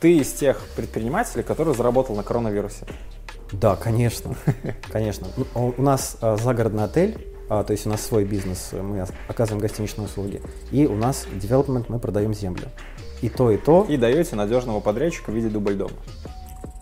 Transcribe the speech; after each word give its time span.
Ты 0.00 0.16
из 0.16 0.32
тех 0.32 0.58
предпринимателей, 0.76 1.42
который 1.42 1.74
заработал 1.74 2.16
на 2.16 2.22
коронавирусе? 2.22 2.86
Да, 3.52 3.76
конечно, 3.76 4.34
конечно. 4.90 5.26
Ну, 5.36 5.74
у 5.76 5.82
нас 5.82 6.16
а, 6.22 6.38
загородный 6.38 6.84
отель, 6.84 7.26
а, 7.50 7.64
то 7.64 7.72
есть 7.72 7.86
у 7.86 7.90
нас 7.90 8.00
свой 8.00 8.24
бизнес, 8.24 8.70
мы 8.72 9.04
оказываем 9.28 9.60
гостиничные 9.60 10.06
услуги, 10.06 10.40
и 10.70 10.86
у 10.86 10.96
нас 10.96 11.26
development, 11.30 11.86
мы 11.88 11.98
продаем 11.98 12.32
землю. 12.32 12.68
И 13.20 13.28
то, 13.28 13.50
и 13.50 13.58
то. 13.58 13.84
И 13.90 13.98
даете 13.98 14.36
надежного 14.36 14.80
подрядчика 14.80 15.32
в 15.32 15.34
виде 15.34 15.50
дубль 15.50 15.74
дома. 15.74 15.96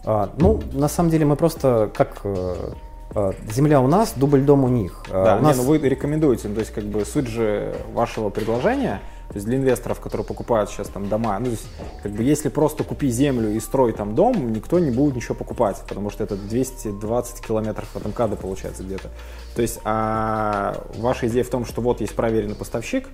А, 0.04 0.32
ну, 0.38 0.62
на 0.72 0.86
самом 0.86 1.10
деле 1.10 1.24
мы 1.24 1.34
просто 1.34 1.90
как 1.92 2.20
э, 2.22 2.72
а, 3.16 3.32
земля 3.50 3.80
у 3.80 3.88
нас, 3.88 4.12
дубль 4.14 4.42
дом 4.42 4.62
у 4.62 4.68
них. 4.68 5.02
А, 5.10 5.24
да, 5.24 5.36
у 5.38 5.40
нас... 5.40 5.56
не, 5.56 5.62
ну 5.64 5.68
вы 5.68 5.78
рекомендуете, 5.78 6.46
ну, 6.46 6.54
то 6.54 6.60
есть 6.60 6.72
как 6.72 6.84
бы 6.84 7.04
суть 7.04 7.26
же 7.26 7.74
вашего 7.92 8.30
предложения– 8.30 9.00
то 9.28 9.34
есть 9.34 9.46
для 9.46 9.58
инвесторов, 9.58 10.00
которые 10.00 10.26
покупают 10.26 10.70
сейчас 10.70 10.88
там 10.88 11.08
дома, 11.08 11.38
ну, 11.38 11.46
то 11.46 11.50
есть, 11.50 11.66
как 12.02 12.12
бы 12.12 12.22
если 12.22 12.48
просто 12.48 12.82
купи 12.82 13.08
землю 13.10 13.50
и 13.50 13.60
строй 13.60 13.92
там 13.92 14.14
дом, 14.14 14.52
никто 14.52 14.78
не 14.78 14.90
будет 14.90 15.16
ничего 15.16 15.34
покупать, 15.34 15.82
потому 15.86 16.10
что 16.10 16.24
это 16.24 16.36
220 16.36 17.44
километров 17.44 17.94
от 17.94 18.06
МКАДа 18.06 18.36
получается 18.36 18.82
где-то. 18.82 19.10
То 19.54 19.62
есть 19.62 19.80
а 19.84 20.86
ваша 20.96 21.28
идея 21.28 21.44
в 21.44 21.48
том, 21.48 21.66
что 21.66 21.82
вот 21.82 22.00
есть 22.00 22.14
проверенный 22.14 22.54
поставщик, 22.54 23.08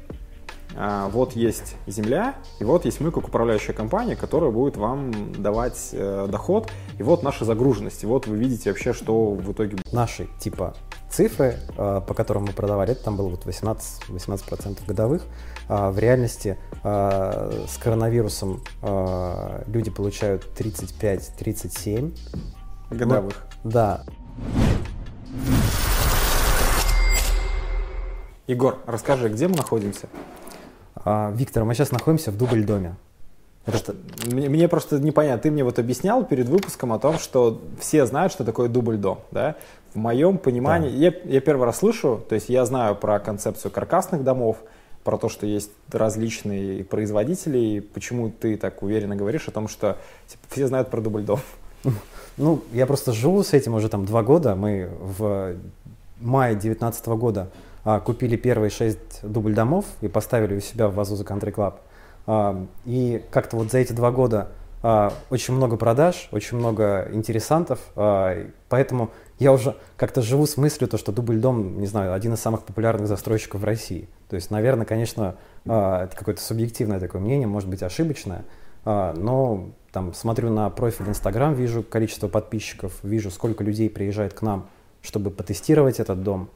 а, 0.76 1.08
вот 1.08 1.34
есть 1.36 1.76
земля, 1.86 2.34
и 2.58 2.64
вот 2.64 2.84
есть 2.84 3.00
мы 3.00 3.10
как 3.10 3.28
управляющая 3.28 3.74
компания, 3.74 4.16
которая 4.16 4.50
будет 4.50 4.76
вам 4.76 5.32
давать 5.40 5.90
э, 5.92 6.26
доход, 6.28 6.70
и 6.98 7.02
вот 7.02 7.22
наша 7.22 7.44
загруженность, 7.44 8.02
и 8.02 8.06
вот 8.06 8.26
вы 8.26 8.36
видите 8.36 8.70
вообще, 8.70 8.92
что 8.92 9.30
в 9.30 9.52
итоге... 9.52 9.78
Наши 9.92 10.28
типа 10.40 10.74
цифры, 11.10 11.58
э, 11.76 12.00
по 12.06 12.14
которым 12.14 12.44
мы 12.44 12.52
продавали, 12.52 12.92
это 12.92 13.04
там 13.04 13.16
было 13.16 13.28
вот 13.28 13.44
18, 13.46 14.08
18% 14.08 14.78
годовых, 14.86 15.22
в 15.68 15.98
реальности 15.98 16.56
э, 16.82 17.64
с 17.66 17.78
коронавирусом 17.78 18.62
э, 18.82 19.62
люди 19.66 19.90
получают 19.90 20.46
35-37 20.56 22.16
годовых. 22.90 23.46
Ну, 23.64 23.70
да. 23.70 24.04
Егор, 28.46 28.78
расскажи, 28.86 29.28
где 29.28 29.48
мы 29.48 29.56
находимся? 29.56 30.08
А, 30.96 31.32
Виктор, 31.34 31.64
мы 31.64 31.74
сейчас 31.74 31.92
находимся 31.92 32.30
в 32.30 32.36
дубль-доме. 32.36 32.96
Это... 33.66 33.94
Мне, 34.26 34.50
мне 34.50 34.68
просто 34.68 34.98
непонятно. 34.98 35.40
Ты 35.40 35.50
мне 35.50 35.64
вот 35.64 35.78
объяснял 35.78 36.24
перед 36.24 36.48
выпуском 36.48 36.92
о 36.92 36.98
том, 36.98 37.18
что 37.18 37.62
все 37.80 38.04
знают, 38.04 38.32
что 38.32 38.44
такое 38.44 38.68
дубль-дом. 38.68 39.20
Да? 39.30 39.56
В 39.94 39.96
моем 39.96 40.36
понимании, 40.36 40.90
да. 40.90 40.96
я, 40.96 41.14
я 41.24 41.40
первый 41.40 41.64
раз 41.64 41.78
слышу, 41.78 42.22
то 42.28 42.34
есть 42.34 42.50
я 42.50 42.66
знаю 42.66 42.96
про 42.96 43.18
концепцию 43.18 43.70
каркасных 43.70 44.22
домов, 44.22 44.58
про 45.04 45.18
то, 45.18 45.28
что 45.28 45.46
есть 45.46 45.70
различные 45.92 46.82
производители, 46.82 47.58
и 47.58 47.80
почему 47.80 48.30
ты 48.30 48.56
так 48.56 48.82
уверенно 48.82 49.14
говоришь 49.14 49.46
о 49.48 49.50
том, 49.50 49.68
что 49.68 49.98
типа, 50.26 50.42
все 50.50 50.66
знают 50.66 50.90
про 50.90 51.00
дубль-дом. 51.00 51.40
Ну, 52.36 52.64
я 52.72 52.86
просто 52.86 53.12
живу 53.12 53.44
с 53.44 53.52
этим 53.52 53.74
уже 53.74 53.88
там 53.88 54.06
два 54.06 54.24
года. 54.24 54.56
Мы 54.56 54.90
в 55.00 55.54
мае 56.20 56.54
2019 56.54 57.06
года 57.06 57.48
а, 57.84 58.00
купили 58.00 58.34
первые 58.34 58.70
шесть 58.70 59.20
дубль-домов 59.22 59.84
и 60.00 60.08
поставили 60.08 60.56
у 60.56 60.60
себя 60.60 60.88
в 60.88 60.96
Вазуза 60.96 61.22
Country 61.22 61.54
Club. 61.54 61.74
А, 62.26 62.66
и 62.86 63.22
как-то 63.30 63.56
вот 63.56 63.70
за 63.70 63.78
эти 63.78 63.92
два 63.92 64.10
года 64.10 64.48
а, 64.82 65.12
очень 65.30 65.54
много 65.54 65.76
продаж, 65.76 66.28
очень 66.32 66.58
много 66.58 67.08
интересантов, 67.12 67.78
а, 67.96 68.36
поэтому 68.68 69.10
я 69.38 69.52
уже 69.52 69.76
как-то 69.96 70.22
живу 70.22 70.46
с 70.46 70.56
мыслью, 70.56 70.88
то, 70.88 70.96
что 70.96 71.12
дубль-дом, 71.12 71.80
не 71.80 71.86
знаю, 71.86 72.12
один 72.12 72.34
из 72.34 72.40
самых 72.40 72.62
популярных 72.62 73.08
застройщиков 73.08 73.60
в 73.60 73.64
России. 73.64 74.08
То 74.28 74.36
есть, 74.36 74.50
наверное, 74.50 74.86
конечно, 74.86 75.36
а, 75.66 76.04
это 76.04 76.16
какое-то 76.16 76.40
субъективное 76.40 77.00
такое 77.00 77.20
мнение, 77.20 77.46
может 77.46 77.68
быть, 77.68 77.82
ошибочное, 77.82 78.44
а, 78.84 79.12
но 79.14 79.70
там 79.92 80.14
смотрю 80.14 80.50
на 80.50 80.70
профиль 80.70 81.08
Инстаграм, 81.08 81.54
вижу 81.54 81.82
количество 81.82 82.28
подписчиков, 82.28 82.92
вижу, 83.02 83.30
сколько 83.30 83.64
людей 83.64 83.90
приезжает 83.90 84.34
к 84.34 84.42
нам, 84.42 84.68
чтобы 85.02 85.30
потестировать 85.30 86.00
этот 86.00 86.22
дом, 86.22 86.48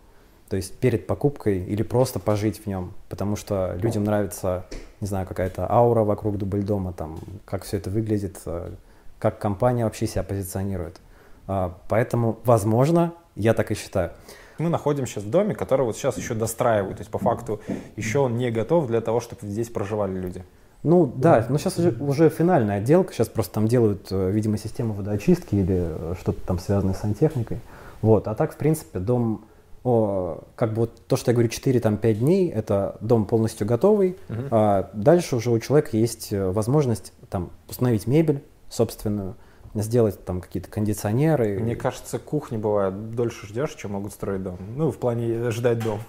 то 0.48 0.56
есть 0.56 0.78
перед 0.78 1.06
покупкой 1.06 1.58
или 1.64 1.82
просто 1.82 2.18
пожить 2.18 2.62
в 2.64 2.66
нем, 2.66 2.94
потому 3.08 3.36
что 3.36 3.76
людям 3.80 4.04
нравится, 4.04 4.64
не 5.00 5.06
знаю, 5.06 5.26
какая-то 5.26 5.70
аура 5.70 6.04
вокруг 6.04 6.38
дубль-дома, 6.38 6.92
там, 6.92 7.18
как 7.44 7.64
все 7.64 7.76
это 7.76 7.90
выглядит, 7.90 8.38
э, 8.46 8.70
как 9.18 9.38
компания 9.38 9.84
вообще 9.84 10.06
себя 10.06 10.22
позиционирует. 10.22 11.00
А, 11.48 11.76
поэтому, 11.88 12.38
возможно, 12.44 13.14
я 13.34 13.54
так 13.54 13.70
и 13.70 13.74
считаю. 13.74 14.12
Мы 14.58 14.68
находимся 14.68 15.14
сейчас 15.14 15.24
в 15.24 15.30
доме, 15.30 15.54
который 15.54 15.86
вот 15.86 15.96
сейчас 15.96 16.16
еще 16.18 16.34
достраивают, 16.34 16.98
то 16.98 17.00
есть 17.00 17.10
по 17.10 17.18
факту 17.18 17.60
еще 17.96 18.20
он 18.20 18.36
не 18.36 18.50
готов 18.50 18.88
для 18.88 19.00
того, 19.00 19.20
чтобы 19.20 19.46
здесь 19.46 19.68
проживали 19.68 20.18
люди. 20.18 20.44
Ну 20.82 21.06
да, 21.06 21.44
но 21.48 21.58
сейчас 21.58 21.78
уже, 21.78 21.90
уже 22.00 22.28
финальная 22.28 22.78
отделка, 22.78 23.12
сейчас 23.12 23.28
просто 23.28 23.54
там 23.54 23.66
делают, 23.66 24.08
э, 24.10 24.30
видимо, 24.30 24.58
систему 24.58 24.94
водоочистки 24.94 25.56
или 25.56 25.76
э, 25.88 26.14
что-то 26.20 26.40
там 26.46 26.58
связанное 26.58 26.94
с 26.94 27.00
сантехникой. 27.00 27.58
Вот, 28.00 28.28
а 28.28 28.34
так, 28.34 28.52
в 28.52 28.56
принципе, 28.56 29.00
дом 29.00 29.44
о, 29.84 30.44
как 30.56 30.74
бы 30.74 30.82
вот 30.82 31.06
то, 31.06 31.16
что 31.16 31.30
я 31.30 31.34
говорю, 31.34 31.50
4-5 31.50 32.14
дней, 32.14 32.48
это 32.48 32.96
дом 33.00 33.24
полностью 33.26 33.66
готовый. 33.66 34.16
Uh-huh. 34.28 34.48
А 34.50 34.90
дальше 34.92 35.36
уже 35.36 35.50
у 35.50 35.58
человека 35.58 35.96
есть 35.96 36.32
э, 36.32 36.50
возможность 36.50 37.12
там 37.30 37.50
установить 37.68 38.06
мебель 38.06 38.42
собственную, 38.68 39.34
сделать 39.74 40.24
там 40.24 40.40
какие-то 40.40 40.70
кондиционеры. 40.70 41.58
Мне 41.58 41.76
кажется, 41.76 42.18
кухни 42.18 42.56
бывает 42.56 43.14
дольше 43.14 43.46
ждешь, 43.46 43.74
чем 43.74 43.92
могут 43.92 44.12
строить 44.12 44.42
дом. 44.42 44.58
Ну, 44.76 44.90
в 44.90 44.98
плане 44.98 45.50
ждать 45.50 45.82
дом. 45.82 46.00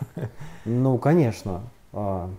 Ну, 0.65 0.97
конечно. 0.97 1.63
А, 1.93 2.29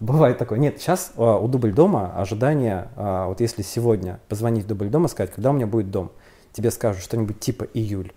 бывает 0.00 0.38
такое. 0.38 0.58
Нет, 0.58 0.80
сейчас 0.80 1.12
а, 1.16 1.38
у 1.38 1.48
дубль 1.48 1.72
дома 1.72 2.14
ожидание, 2.16 2.88
а, 2.96 3.26
вот 3.26 3.40
если 3.40 3.62
сегодня 3.62 4.20
позвонить 4.28 4.64
в 4.64 4.68
дубль 4.68 4.88
дома, 4.88 5.08
сказать, 5.08 5.32
когда 5.32 5.50
у 5.50 5.52
меня 5.52 5.66
будет 5.66 5.90
дом, 5.90 6.12
тебе 6.52 6.70
скажут 6.70 7.02
что-нибудь 7.02 7.40
типа 7.40 7.64
июль. 7.74 8.12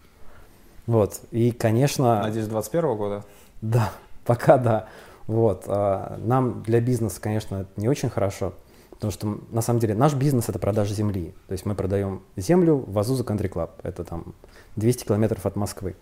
Вот. 0.88 1.22
И, 1.32 1.52
конечно... 1.52 2.22
Надеюсь, 2.22 2.48
21 2.48 2.96
года? 2.96 3.26
Да, 3.62 3.92
пока 4.26 4.58
да. 4.58 4.88
Вот. 5.28 5.66
Нам 5.68 6.62
для 6.62 6.80
бизнеса, 6.80 7.20
конечно, 7.20 7.62
это 7.62 7.82
не 7.82 7.90
очень 7.90 8.12
хорошо, 8.12 8.54
потому 8.96 9.12
что 9.12 9.40
на 9.52 9.62
самом 9.62 9.80
деле 9.80 9.96
наш 9.96 10.14
бизнес 10.14 10.50
это 10.50 10.60
продажа 10.60 10.94
земли. 10.94 11.34
То 11.48 11.52
есть 11.52 11.66
мы 11.66 11.76
продаем 11.76 12.24
землю 12.36 12.84
в 12.88 12.98
Азуза 12.98 13.24
Country 13.24 13.52
Club. 13.52 13.70
Это 13.84 14.04
там 14.04 14.34
200 14.76 15.06
километров 15.06 15.46
от 15.46 15.56
Москвы. 15.56 15.96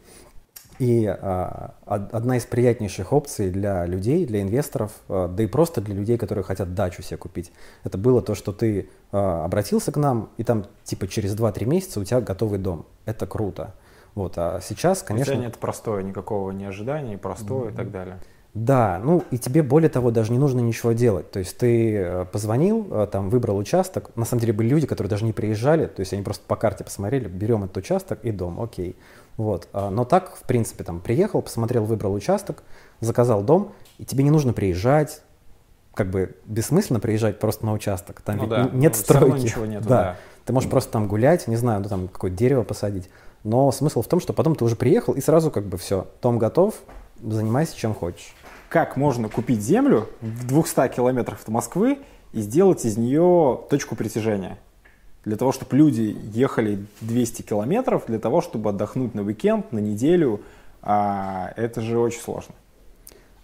И 0.80 1.06
а, 1.06 1.76
одна 1.86 2.38
из 2.38 2.46
приятнейших 2.46 3.14
опций 3.14 3.52
для 3.52 3.86
людей, 3.86 4.26
для 4.26 4.42
инвесторов, 4.42 4.92
а, 5.08 5.28
да 5.28 5.44
и 5.44 5.48
просто 5.48 5.82
для 5.82 5.94
людей, 5.94 6.18
которые 6.18 6.44
хотят 6.44 6.74
дачу 6.74 7.04
себе 7.04 7.18
купить, 7.18 7.52
это 7.84 7.98
было 7.98 8.22
то, 8.22 8.34
что 8.34 8.52
ты 8.52 8.90
а, 9.12 9.46
обратился 9.46 9.92
к 9.92 9.98
нам, 9.98 10.30
и 10.38 10.44
там 10.44 10.66
типа 10.84 11.08
через 11.08 11.36
2-3 11.36 11.66
месяца 11.66 12.00
у 12.00 12.04
тебя 12.04 12.22
готовый 12.22 12.58
дом. 12.58 12.86
Это 13.06 13.28
круто. 13.28 13.76
Вот, 14.16 14.34
а 14.38 14.60
сейчас, 14.62 15.04
конечно... 15.04 15.34
Хотя 15.34 15.46
нет 15.46 15.58
простое, 15.58 16.04
никакого 16.04 16.52
не 16.52 16.66
ожидания, 16.66 17.18
простое 17.18 17.70
mm-hmm. 17.70 17.74
и 17.74 17.76
так 17.76 17.92
далее. 17.92 18.20
Да, 18.54 19.02
ну 19.04 19.24
и 19.32 19.40
тебе 19.40 19.64
более 19.64 19.90
того 19.90 20.12
даже 20.12 20.32
не 20.32 20.38
нужно 20.38 20.60
ничего 20.60 20.92
делать. 20.92 21.32
То 21.32 21.40
есть 21.40 21.58
ты 21.58 21.96
э, 21.96 22.26
позвонил, 22.32 22.88
э, 22.92 23.08
там 23.12 23.32
выбрал 23.32 23.58
участок. 23.58 24.12
На 24.16 24.26
самом 24.26 24.42
деле 24.42 24.54
были 24.54 24.68
люди, 24.68 24.86
которые 24.86 25.10
даже 25.10 25.26
не 25.26 25.34
приезжали, 25.34 25.88
то 25.88 26.02
есть 26.02 26.14
они 26.14 26.22
просто 26.22 26.44
по 26.48 26.56
карте 26.56 26.84
посмотрели, 26.84 27.28
берем 27.28 27.64
этот 27.64 27.78
участок 27.78 28.20
и 28.24 28.32
дом, 28.32 28.62
окей. 28.62 28.96
Вот. 29.38 29.68
А, 29.74 29.90
но 29.90 30.06
так, 30.06 30.36
в 30.36 30.44
принципе, 30.44 30.84
там 30.84 31.00
приехал, 31.00 31.42
посмотрел, 31.42 31.86
выбрал 31.86 32.14
участок, 32.14 32.62
заказал 33.00 33.42
дом, 33.42 33.72
и 33.98 34.06
тебе 34.06 34.24
не 34.24 34.30
нужно 34.30 34.54
приезжать, 34.54 35.24
как 35.96 36.12
бы 36.12 36.36
бессмысленно 36.46 37.00
приезжать 37.00 37.40
просто 37.40 37.66
на 37.66 37.74
участок. 37.74 38.22
Там 38.22 38.38
ну, 38.38 38.48
да. 38.48 38.70
нет 38.72 38.94
ну, 38.96 39.00
стройки. 39.00 39.46
Ничего 39.46 39.66
нету, 39.66 39.90
да. 39.90 40.04
да. 40.04 40.18
Ты 40.46 40.54
можешь 40.54 40.70
просто 40.70 40.92
там 40.92 41.08
гулять, 41.08 41.48
не 41.48 41.56
знаю, 41.56 41.82
ну 41.82 41.90
там 41.90 42.08
какое-то 42.08 42.38
дерево 42.38 42.64
посадить. 42.64 43.10
Но 43.44 43.72
смысл 43.72 44.04
в 44.04 44.08
том, 44.08 44.20
что 44.20 44.34
потом 44.34 44.56
ты 44.56 44.64
уже 44.64 44.76
приехал 44.76 45.14
и 45.14 45.22
сразу 45.22 45.50
как 45.50 45.66
бы 45.66 45.78
все, 45.78 46.08
дом 46.22 46.38
готов, 46.38 46.76
занимайся 47.28 47.76
чем 47.78 47.94
хочешь. 47.94 48.34
Как 48.70 48.98
можно 48.98 49.30
купить 49.30 49.62
землю 49.62 50.10
в 50.22 50.48
200 50.48 50.88
километрах 50.90 51.42
от 51.42 51.48
Москвы 51.50 52.00
и 52.32 52.42
сделать 52.42 52.86
из 52.86 52.98
нее 52.98 53.62
точку 53.70 53.96
притяжения? 53.96 54.58
Для 55.26 55.38
того, 55.38 55.52
чтобы 55.52 55.78
люди 55.78 56.18
ехали 56.34 56.86
200 57.02 57.44
километров, 57.44 58.06
для 58.08 58.20
того, 58.20 58.42
чтобы 58.42 58.72
отдохнуть 58.72 59.14
на 59.14 59.22
уикенд, 59.22 59.72
на 59.72 59.80
неделю, 59.80 60.42
а 60.82 61.54
это 61.56 61.82
же 61.82 61.98
очень 61.98 62.20
сложно. 62.20 62.56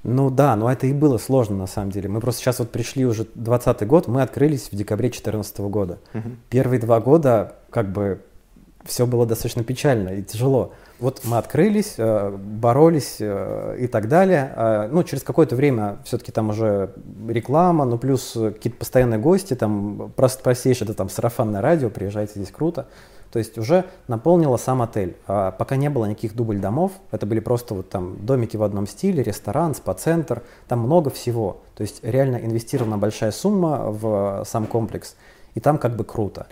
Ну 0.03 0.29
да, 0.29 0.55
но 0.55 0.71
это 0.71 0.87
и 0.87 0.93
было 0.93 1.17
сложно 1.17 1.57
на 1.57 1.67
самом 1.67 1.91
деле. 1.91 2.09
Мы 2.09 2.21
просто 2.21 2.41
сейчас 2.41 2.59
вот 2.59 2.71
пришли 2.71 3.05
уже 3.05 3.27
20 3.35 3.85
год, 3.85 4.07
мы 4.07 4.21
открылись 4.21 4.69
в 4.71 4.75
декабре 4.75 5.09
2014 5.09 5.59
года. 5.59 5.99
Угу. 6.13 6.29
Первые 6.49 6.79
два 6.79 6.99
года 7.01 7.55
как 7.69 7.91
бы 7.91 8.21
все 8.85 9.05
было 9.05 9.25
достаточно 9.25 9.63
печально 9.63 10.09
и 10.09 10.23
тяжело. 10.23 10.73
Вот 10.99 11.21
мы 11.23 11.37
открылись, 11.37 11.95
э, 11.97 12.29
боролись 12.37 13.17
э, 13.19 13.77
и 13.79 13.87
так 13.87 14.07
далее. 14.09 14.51
А, 14.55 14.89
ну, 14.91 15.03
через 15.03 15.23
какое-то 15.23 15.55
время 15.55 15.97
все-таки 16.03 16.31
там 16.31 16.49
уже 16.49 16.91
реклама, 17.27 17.85
ну, 17.85 17.97
плюс 17.97 18.33
какие-то 18.33 18.79
постоянные 18.79 19.19
гости, 19.19 19.53
там 19.53 20.11
просто 20.15 20.43
простейшее, 20.43 20.87
это 20.87 20.93
там 20.93 21.09
сарафанное 21.09 21.61
радио, 21.61 21.89
приезжайте, 21.89 22.33
здесь 22.35 22.51
круто. 22.51 22.87
То 23.31 23.39
есть 23.39 23.57
уже 23.57 23.85
наполнила 24.07 24.57
сам 24.57 24.81
отель. 24.81 25.15
А 25.27 25.51
пока 25.51 25.75
не 25.75 25.89
было 25.89 26.05
никаких 26.05 26.35
дубль 26.35 26.59
домов, 26.59 26.93
это 27.11 27.25
были 27.25 27.39
просто 27.39 27.75
вот 27.75 27.89
там 27.89 28.17
домики 28.25 28.57
в 28.57 28.63
одном 28.63 28.87
стиле, 28.87 29.23
ресторан, 29.23 29.75
спа-центр, 29.75 30.41
там 30.67 30.79
много 30.79 31.11
всего. 31.11 31.61
То 31.75 31.83
есть 31.83 32.03
реально 32.03 32.37
инвестирована 32.37 32.97
большая 32.97 33.31
сумма 33.31 33.91
в 33.91 34.43
сам 34.45 34.65
комплекс– 34.65 35.15
и 35.55 35.59
там 35.59 35.77
как 35.77 35.95
бы 35.95 36.03
круто. 36.03 36.47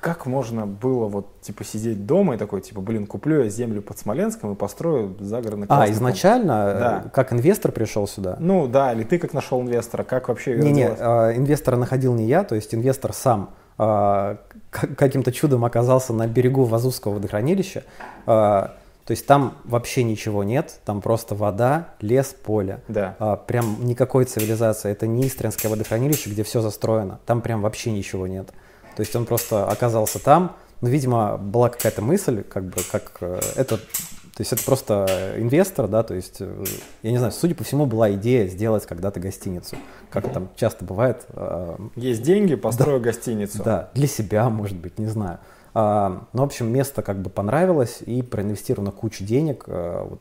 Как 0.00 0.26
можно 0.26 0.66
было 0.66 1.06
вот 1.06 1.40
типа 1.40 1.64
сидеть 1.64 2.06
дома 2.06 2.34
и 2.34 2.38
такой 2.38 2.60
типа, 2.60 2.80
блин, 2.80 3.06
куплю 3.06 3.42
я 3.42 3.48
землю 3.48 3.82
под 3.82 3.98
Смоленском 3.98 4.52
и 4.52 4.54
построю 4.54 5.16
загородный 5.20 5.66
А, 5.68 5.90
изначально, 5.90 6.48
да. 6.48 7.02
Э, 7.06 7.08
как 7.10 7.32
инвестор 7.32 7.72
пришел 7.72 8.06
сюда? 8.06 8.36
Ну 8.38 8.66
да, 8.66 8.92
или 8.92 9.04
ты 9.04 9.18
как 9.18 9.32
нашел 9.32 9.60
инвестора, 9.60 10.04
как 10.04 10.28
вообще 10.28 10.56
Не-не, 10.56 10.90
э, 10.98 11.36
инвестора 11.36 11.76
находил 11.76 12.14
не 12.14 12.26
я, 12.26 12.44
то 12.44 12.54
есть 12.54 12.74
инвестор 12.74 13.12
сам 13.12 13.50
э, 13.78 14.36
каким-то 14.70 15.32
чудом 15.32 15.64
оказался 15.64 16.12
на 16.12 16.26
берегу 16.26 16.64
Вазузского 16.64 17.14
водохранилища. 17.14 17.84
Э, 18.26 18.68
то 19.04 19.10
есть 19.10 19.26
там 19.26 19.54
вообще 19.64 20.04
ничего 20.04 20.44
нет, 20.44 20.78
там 20.84 21.00
просто 21.00 21.34
вода, 21.34 21.88
лес, 22.00 22.34
поле. 22.44 22.80
Да. 22.86 23.16
А, 23.18 23.36
прям 23.36 23.84
никакой 23.84 24.24
цивилизации. 24.26 24.92
Это 24.92 25.06
не 25.08 25.26
Истринское 25.26 25.70
водохранилище, 25.70 26.30
где 26.30 26.44
все 26.44 26.60
застроено. 26.60 27.18
Там 27.26 27.40
прям 27.40 27.62
вообще 27.62 27.90
ничего 27.90 28.26
нет. 28.28 28.50
То 28.96 29.00
есть 29.00 29.14
он 29.16 29.24
просто 29.24 29.66
оказался 29.66 30.18
там. 30.18 30.56
Ну, 30.80 30.88
видимо, 30.88 31.38
была 31.38 31.68
какая-то 31.68 32.02
мысль, 32.02 32.42
как 32.42 32.64
бы, 32.64 32.82
как 32.90 33.12
э, 33.20 33.40
это, 33.54 33.76
то 33.76 34.40
есть 34.40 34.52
это 34.52 34.64
просто 34.64 35.34
инвестор, 35.36 35.86
да, 35.86 36.02
то 36.02 36.12
есть, 36.12 36.38
э, 36.40 36.64
я 37.02 37.12
не 37.12 37.18
знаю, 37.18 37.32
судя 37.32 37.54
по 37.54 37.62
всему, 37.62 37.86
была 37.86 38.12
идея 38.14 38.48
сделать 38.48 38.84
когда-то 38.84 39.20
гостиницу, 39.20 39.76
как 40.10 40.32
там 40.32 40.48
часто 40.56 40.84
бывает. 40.84 41.24
Э, 41.28 41.76
Есть 41.94 42.22
деньги, 42.22 42.56
построю 42.56 42.98
да, 42.98 43.04
гостиницу. 43.04 43.62
Да, 43.62 43.90
для 43.94 44.08
себя, 44.08 44.50
может 44.50 44.76
быть, 44.76 44.98
не 44.98 45.06
знаю. 45.06 45.38
А, 45.72 46.24
ну, 46.32 46.42
в 46.42 46.46
общем, 46.46 46.70
место 46.72 47.00
как 47.02 47.22
бы 47.22 47.30
понравилось 47.30 47.98
и 48.04 48.20
проинвестировано 48.22 48.90
кучу 48.90 49.24
денег. 49.24 49.64
Вот, 49.68 50.20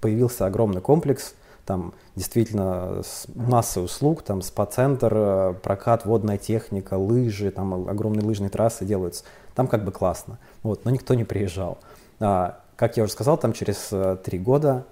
появился 0.00 0.46
огромный 0.46 0.80
комплекс, 0.80 1.34
там 1.64 1.94
действительно 2.16 3.02
масса 3.34 3.80
услуг, 3.80 4.22
там 4.22 4.42
спа-центр, 4.42 5.12
э, 5.14 5.54
прокат, 5.62 6.04
водная 6.04 6.38
техника, 6.38 6.94
лыжи, 6.94 7.50
там 7.50 7.88
огромные 7.88 8.24
лыжные 8.24 8.50
трассы 8.50 8.84
делаются. 8.84 9.24
Там 9.54 9.68
как 9.68 9.84
бы 9.84 9.92
классно, 9.92 10.38
вот, 10.62 10.84
но 10.84 10.90
никто 10.90 11.14
не 11.14 11.24
приезжал. 11.24 11.78
А, 12.20 12.60
как 12.76 12.96
я 12.96 13.04
уже 13.04 13.12
сказал, 13.12 13.36
там 13.36 13.52
через 13.52 13.88
э, 13.92 14.16
три 14.22 14.38
года 14.38 14.84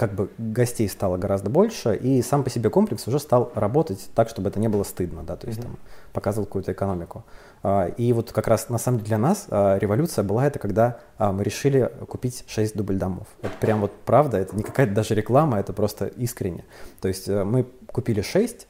как 0.00 0.14
бы 0.14 0.30
гостей 0.38 0.88
стало 0.88 1.18
гораздо 1.18 1.50
больше, 1.50 1.94
и 1.94 2.22
сам 2.22 2.42
по 2.42 2.48
себе 2.48 2.70
комплекс 2.70 3.06
уже 3.06 3.18
стал 3.18 3.52
работать 3.54 4.08
так, 4.14 4.30
чтобы 4.30 4.48
это 4.48 4.58
не 4.58 4.68
было 4.68 4.82
стыдно, 4.82 5.24
да, 5.24 5.36
то 5.36 5.46
есть 5.46 5.58
mm-hmm. 5.58 5.64
там 5.64 5.76
показывал 6.14 6.46
какую-то 6.46 6.72
экономику. 6.72 7.22
А, 7.62 7.84
и 7.84 8.10
вот 8.14 8.32
как 8.32 8.48
раз 8.48 8.70
на 8.70 8.78
самом 8.78 9.00
деле 9.00 9.08
для 9.08 9.18
нас 9.18 9.46
а, 9.50 9.76
революция 9.76 10.24
была 10.24 10.46
это, 10.46 10.58
когда 10.58 11.00
а, 11.18 11.32
мы 11.32 11.44
решили 11.44 11.92
купить 12.08 12.44
6 12.46 12.78
дубль 12.78 12.96
домов. 12.96 13.26
Это 13.42 13.52
прям 13.60 13.82
вот 13.82 13.92
правда, 14.06 14.38
это 14.38 14.56
не 14.56 14.62
какая-то 14.62 14.94
даже 14.94 15.14
реклама, 15.14 15.60
это 15.60 15.74
просто 15.74 16.06
искренне. 16.06 16.64
То 17.02 17.08
есть 17.08 17.28
э, 17.28 17.44
мы 17.44 17.66
купили 17.92 18.22
6 18.22 18.68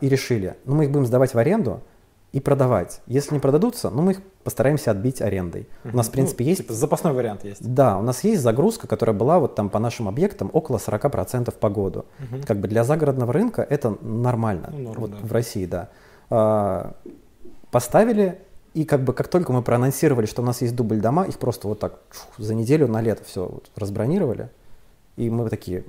и 0.00 0.08
решили, 0.08 0.56
ну 0.66 0.76
мы 0.76 0.84
их 0.84 0.92
будем 0.92 1.06
сдавать 1.06 1.34
в 1.34 1.38
аренду 1.38 1.82
и 2.34 2.40
продавать. 2.40 3.00
Если 3.06 3.32
не 3.34 3.40
продадутся, 3.40 3.90
ну 3.90 4.02
мы 4.02 4.12
их 4.12 4.22
постараемся 4.42 4.90
отбить 4.90 5.22
арендой. 5.22 5.68
У 5.84 5.96
нас, 5.96 6.08
в 6.08 6.10
принципе, 6.10 6.42
ну, 6.42 6.50
есть... 6.50 6.62
Типа 6.62 6.72
запасной 6.72 7.12
вариант 7.12 7.44
есть. 7.44 7.62
Да, 7.62 7.96
у 7.96 8.02
нас 8.02 8.24
есть 8.24 8.42
загрузка, 8.42 8.88
которая 8.88 9.16
была 9.16 9.38
вот 9.38 9.54
там 9.54 9.70
по 9.70 9.78
нашим 9.78 10.08
объектам 10.08 10.50
около 10.52 10.78
40% 10.78 11.52
по 11.52 11.70
году. 11.70 12.06
Uh-huh. 12.18 12.44
Как 12.44 12.58
бы 12.58 12.66
для 12.66 12.82
загородного 12.82 13.32
рынка 13.32 13.62
это 13.62 13.96
нормально. 14.02 14.70
Ну, 14.72 14.78
норм, 14.78 15.00
вот 15.00 15.10
да. 15.12 15.16
В 15.22 15.32
России, 15.32 15.66
да 15.66 15.90
поставили, 17.70 18.40
и 18.72 18.84
как 18.84 19.02
бы 19.02 19.12
как 19.12 19.28
только 19.28 19.52
мы 19.52 19.62
проанонсировали, 19.62 20.26
что 20.26 20.42
у 20.42 20.44
нас 20.44 20.62
есть 20.62 20.74
дубль 20.74 21.00
дома, 21.00 21.24
их 21.24 21.38
просто 21.38 21.68
вот 21.68 21.80
так 21.80 21.98
чух, 22.12 22.28
за 22.38 22.54
неделю 22.54 22.88
на 22.88 23.00
лето 23.00 23.24
все 23.24 23.46
вот 23.46 23.70
разбронировали, 23.76 24.48
и 25.16 25.28
мы 25.28 25.48
такие, 25.50 25.84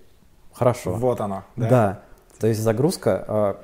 хорошо. 0.54 0.94
Вот 0.94 1.22
оно. 1.22 1.44
Да, 1.56 1.70
да 1.70 2.02
то 2.40 2.48
есть 2.48 2.60
загрузка 2.60 3.26
а, 3.28 3.62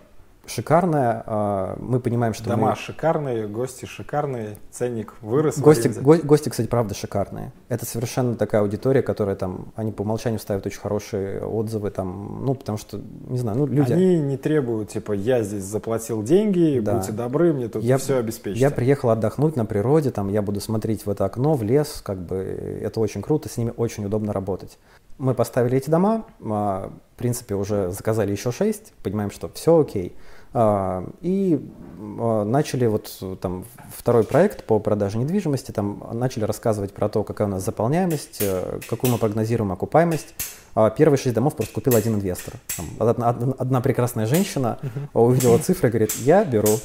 шикарная. 0.52 1.24
А, 1.26 1.78
мы 1.80 2.00
понимаем, 2.00 2.34
что 2.34 2.50
Дома 2.50 2.72
мы... 2.72 2.76
шикарные, 2.76 3.48
гости 3.48 3.86
шикарные, 3.86 4.58
ценник 4.72 5.14
вырос. 5.22 5.58
Гости, 5.58 5.88
го, 5.88 6.18
гости, 6.24 6.50
кстати, 6.50 6.68
правда 6.68 6.94
шикарные. 6.94 7.52
Это 7.70 7.86
совершенно 7.86 8.36
такая 8.36 8.62
аудитория, 8.62 9.02
которая 9.02 9.36
там, 9.36 9.72
они 9.76 9.92
по 9.92 10.02
умолчанию 10.02 10.40
ставят 10.40 10.66
очень 10.66 10.80
хорошие 10.80 11.44
отзывы, 11.46 11.92
там, 11.92 12.46
ну, 12.46 12.54
потому 12.54 12.78
что, 12.78 13.00
не 13.28 13.38
знаю, 13.38 13.58
ну, 13.60 13.66
люди... 13.66 13.94
Они 13.94 14.20
не 14.20 14.38
требуют, 14.38 14.90
типа, 14.90 15.14
я 15.14 15.44
здесь 15.44 15.64
заплатил 15.64 16.24
деньги, 16.24 16.80
да. 16.80 16.96
будьте 16.96 17.12
добры, 17.12 17.54
мне 17.54 17.68
тут 17.68 17.84
я, 17.84 17.98
все 17.98 18.18
обеспечите. 18.18 18.62
Я 18.62 18.72
приехал 18.72 19.10
отдохнуть 19.10 19.56
на 19.56 19.66
природе, 19.66 20.12
там, 20.12 20.30
я 20.30 20.42
буду 20.42 20.60
смотреть 20.60 21.06
в 21.06 21.10
это 21.10 21.26
окно, 21.26 21.54
в 21.54 21.64
лес, 21.64 22.02
как 22.04 22.20
бы, 22.20 22.36
это 22.36 23.00
очень 23.00 23.22
круто, 23.22 23.50
с 23.50 23.58
ними 23.58 23.74
очень 23.76 24.06
удобно 24.06 24.34
работать. 24.34 24.78
Мы 25.18 25.36
поставили 25.36 25.78
эти 25.78 25.90
дома, 25.90 26.26
а, 26.44 26.92
в 27.16 27.18
принципе, 27.18 27.54
уже 27.54 27.92
заказали 27.92 28.32
еще 28.32 28.52
шесть, 28.52 28.94
понимаем, 29.04 29.30
что 29.30 29.50
все 29.50 29.80
окей. 29.80 30.16
И 30.54 31.72
а, 32.20 32.44
начали 32.44 32.86
вот 32.88 33.12
там 33.40 33.66
второй 33.96 34.24
проект 34.24 34.66
по 34.66 34.80
продаже 34.80 35.18
недвижимости, 35.18 35.72
там 35.72 36.04
начали 36.14 36.44
рассказывать 36.44 36.94
про 36.94 37.10
то, 37.10 37.24
какая 37.24 37.48
у 37.48 37.52
нас 37.52 37.64
заполняемость, 37.64 38.40
э, 38.42 38.80
какую 38.90 39.12
мы 39.12 39.18
прогнозируем 39.18 39.72
окупаемость. 39.72 40.34
А, 40.74 40.90
первые 40.90 41.18
шесть 41.18 41.36
домов 41.36 41.56
просто 41.56 41.74
купил 41.74 41.96
один 41.96 42.16
инвестор. 42.16 42.56
Там, 42.76 43.10
одна, 43.10 43.30
одна 43.58 43.82
прекрасная 43.82 44.26
женщина 44.26 44.80
uh-huh. 44.82 45.22
увидела 45.22 45.58
цифры 45.58 45.90
и 45.90 45.92
говорит, 45.92 46.14
я 46.16 46.44
беру, 46.44 46.80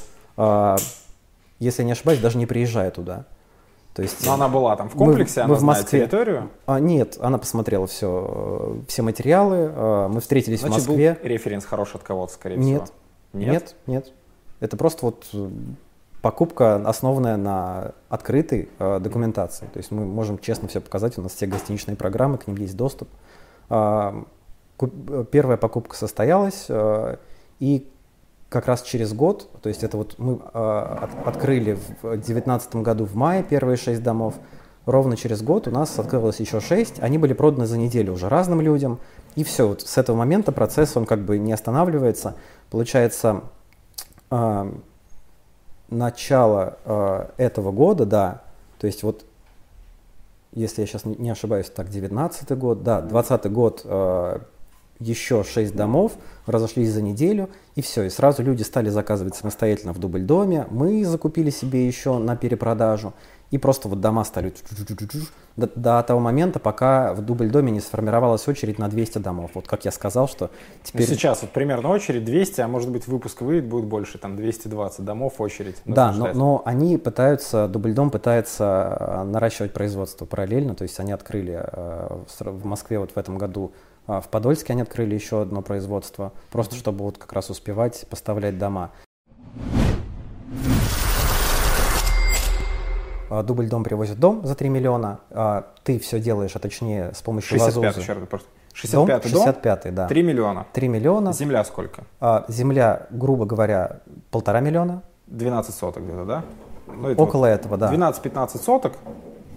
если 1.58 1.82
не 1.82 1.92
ошибаюсь, 1.92 2.20
даже 2.20 2.36
не 2.36 2.46
приезжая 2.46 2.90
туда. 2.90 3.24
То 3.94 4.02
есть, 4.02 4.26
Но 4.26 4.34
она 4.34 4.48
была 4.48 4.76
там 4.76 4.90
в 4.90 4.94
комплексе, 4.94 5.40
мы, 5.40 5.44
она 5.44 5.54
мы 5.54 5.60
в 5.60 5.62
Москве. 5.62 6.00
территорию? 6.00 6.50
А, 6.66 6.78
нет, 6.78 7.16
она 7.20 7.38
посмотрела 7.38 7.86
все, 7.86 8.76
все 8.88 9.02
материалы, 9.02 10.08
мы 10.08 10.20
встретились 10.20 10.60
Значит, 10.60 10.84
в 10.84 10.88
Москве. 10.88 11.18
был 11.20 11.28
референс 11.28 11.64
хороший 11.64 11.96
от 11.96 12.02
кого-то, 12.02 12.34
скорее 12.34 12.56
нет, 12.56 12.64
всего. 12.64 12.80
Нет? 12.80 12.92
Нет, 13.38 13.76
нет. 13.86 14.12
Это 14.60 14.76
просто 14.76 15.06
вот 15.06 15.26
э, 15.32 15.48
покупка, 16.22 16.76
основанная 16.76 17.36
на 17.36 17.92
открытой 18.08 18.68
э, 18.78 19.00
документации. 19.00 19.66
То 19.72 19.78
есть 19.78 19.90
мы 19.90 20.04
можем 20.06 20.38
честно 20.38 20.68
все 20.68 20.80
показать, 20.80 21.18
у 21.18 21.22
нас 21.22 21.32
все 21.32 21.46
гостиничные 21.46 21.96
программы, 21.96 22.38
к 22.38 22.46
ним 22.46 22.56
есть 22.56 22.76
доступ. 22.76 23.08
Э, 23.70 24.12
куп, 24.76 24.92
первая 25.30 25.56
покупка 25.56 25.96
состоялась, 25.96 26.66
э, 26.68 27.16
и 27.60 27.88
как 28.48 28.66
раз 28.66 28.82
через 28.82 29.12
год, 29.12 29.50
то 29.60 29.68
есть 29.68 29.82
это 29.82 29.96
вот 29.96 30.14
мы 30.18 30.34
э, 30.34 30.38
от, 30.54 31.10
открыли 31.26 31.74
в 32.02 32.02
2019 32.02 32.76
году 32.76 33.04
в 33.04 33.14
мае 33.14 33.42
первые 33.42 33.76
шесть 33.76 34.02
домов, 34.02 34.34
ровно 34.84 35.16
через 35.16 35.42
год 35.42 35.66
у 35.68 35.70
нас 35.70 35.98
открылось 35.98 36.40
еще 36.40 36.60
шесть, 36.60 37.00
они 37.00 37.18
были 37.18 37.32
проданы 37.32 37.66
за 37.66 37.76
неделю 37.76 38.12
уже 38.12 38.28
разным 38.28 38.60
людям, 38.60 39.00
и 39.36 39.44
все, 39.44 39.68
вот 39.68 39.82
с 39.82 39.98
этого 39.98 40.16
момента 40.16 40.50
процесс, 40.50 40.96
он 40.96 41.04
как 41.04 41.24
бы 41.24 41.38
не 41.38 41.52
останавливается. 41.52 42.34
Получается, 42.70 43.42
э, 44.30 44.72
начало 45.88 46.78
э, 46.84 47.26
этого 47.36 47.70
года, 47.70 48.06
да, 48.06 48.42
то 48.78 48.86
есть 48.86 49.02
вот, 49.02 49.24
если 50.52 50.80
я 50.80 50.86
сейчас 50.86 51.04
не 51.04 51.30
ошибаюсь, 51.30 51.68
так, 51.68 51.90
19 51.90 52.58
год, 52.58 52.82
да, 52.82 53.02
20 53.02 53.52
год, 53.52 53.82
э, 53.84 54.38
еще 54.98 55.44
6 55.44 55.76
домов, 55.76 56.12
разошлись 56.46 56.90
за 56.90 57.02
неделю, 57.02 57.50
и 57.74 57.82
все, 57.82 58.04
и 58.04 58.08
сразу 58.08 58.42
люди 58.42 58.62
стали 58.62 58.88
заказывать 58.88 59.36
самостоятельно 59.36 59.92
в 59.92 59.98
дубль-доме, 59.98 60.66
мы 60.70 61.04
закупили 61.04 61.50
себе 61.50 61.86
еще 61.86 62.18
на 62.18 62.36
перепродажу, 62.36 63.12
и 63.50 63.58
просто 63.58 63.88
вот 63.88 64.00
дома 64.00 64.24
стали 64.24 64.52
до, 65.56 65.70
до 65.74 66.02
того 66.02 66.20
момента, 66.20 66.58
пока 66.58 67.14
в 67.14 67.22
дубль-доме 67.22 67.70
не 67.70 67.80
сформировалась 67.80 68.46
очередь 68.48 68.78
на 68.78 68.88
200 68.88 69.18
домов. 69.18 69.52
Вот 69.54 69.66
как 69.66 69.84
я 69.84 69.92
сказал, 69.92 70.28
что 70.28 70.50
теперь... 70.82 71.08
Ну, 71.08 71.14
сейчас 71.14 71.42
вот 71.42 71.50
примерно 71.50 71.88
очередь 71.88 72.24
200, 72.24 72.60
а 72.60 72.68
может 72.68 72.90
быть 72.90 73.06
выпуск 73.06 73.40
выйдет, 73.40 73.68
будет 73.68 73.86
больше, 73.86 74.18
там 74.18 74.36
220 74.36 75.04
домов 75.04 75.40
очередь. 75.40 75.76
Да, 75.84 76.12
но, 76.12 76.32
но 76.34 76.62
они 76.64 76.98
пытаются, 76.98 77.68
дубль-дом 77.68 78.10
пытается 78.10 78.96
э, 78.98 79.22
наращивать 79.24 79.72
производство 79.72 80.26
параллельно, 80.26 80.74
то 80.74 80.82
есть 80.82 80.98
они 81.00 81.12
открыли 81.12 81.64
э, 81.64 82.18
в 82.40 82.66
Москве 82.66 82.98
вот 82.98 83.12
в 83.12 83.16
этом 83.16 83.38
году 83.38 83.72
э, 84.08 84.20
в 84.20 84.28
Подольске 84.28 84.72
они 84.72 84.82
открыли 84.82 85.14
еще 85.14 85.42
одно 85.42 85.62
производство, 85.62 86.32
просто 86.50 86.76
чтобы 86.76 87.04
вот 87.04 87.16
как 87.16 87.32
раз 87.32 87.48
успевать 87.50 88.06
поставлять 88.10 88.58
дома. 88.58 88.90
Дубль 93.30 93.68
дом 93.68 93.84
привозит 93.84 94.18
дом 94.18 94.46
за 94.46 94.54
3 94.54 94.68
миллиона, 94.68 95.20
а 95.30 95.66
ты 95.84 95.98
все 95.98 96.20
делаешь, 96.20 96.52
а 96.54 96.58
точнее 96.58 97.12
с 97.14 97.22
помощью 97.22 97.58
65 97.58 97.76
вазуза. 97.76 98.00
Еще 98.00 98.12
раз, 98.12 98.28
просто. 98.28 98.48
65 98.76 99.32
дом, 99.32 99.44
65 99.44 99.94
да. 99.94 100.06
3 100.06 100.22
миллиона. 100.22 100.66
3 100.72 100.88
миллиона. 100.88 101.32
Земля 101.32 101.64
сколько? 101.64 102.04
А, 102.20 102.44
земля, 102.48 103.06
грубо 103.10 103.46
говоря, 103.46 104.00
полтора 104.30 104.60
миллиона. 104.60 105.02
12 105.28 105.74
соток 105.74 106.04
где-то, 106.04 106.24
да? 106.24 106.44
Ну, 106.86 107.08
это 107.08 107.22
Около 107.22 107.46
вот 107.46 107.52
этого, 107.52 107.76
да. 107.78 107.92
12-15 107.92 108.58
соток, 108.58 108.92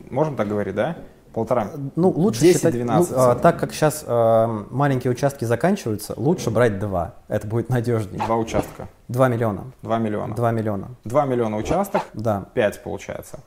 можем 0.09 0.35
так 0.35 0.47
говорить, 0.47 0.73
да? 0.73 0.95
Полтора. 1.33 1.67
Ну, 1.95 2.09
лучше 2.09 2.41
10, 2.41 2.55
считать, 2.55 2.73
12 2.73 3.11
ну, 3.11 3.17
а, 3.17 3.35
так 3.35 3.59
как 3.59 3.71
сейчас 3.71 4.03
а, 4.07 4.65
маленькие 4.71 5.11
участки 5.11 5.45
заканчиваются, 5.45 6.13
лучше 6.17 6.49
брать 6.49 6.79
два. 6.79 7.15
Это 7.27 7.45
будет 7.45 7.69
надежнее. 7.69 8.23
Два 8.25 8.37
участка. 8.37 8.87
Два 9.09 9.27
миллиона. 9.27 9.65
Два 9.83 9.99
миллиона. 9.99 10.33
Два 10.33 10.51
миллиона. 10.51 10.87
Два 11.03 11.25
миллиона 11.25 11.57
участок. 11.57 12.01
Да. 12.13 12.45
Пять 12.53 12.81
получается. 12.81 13.39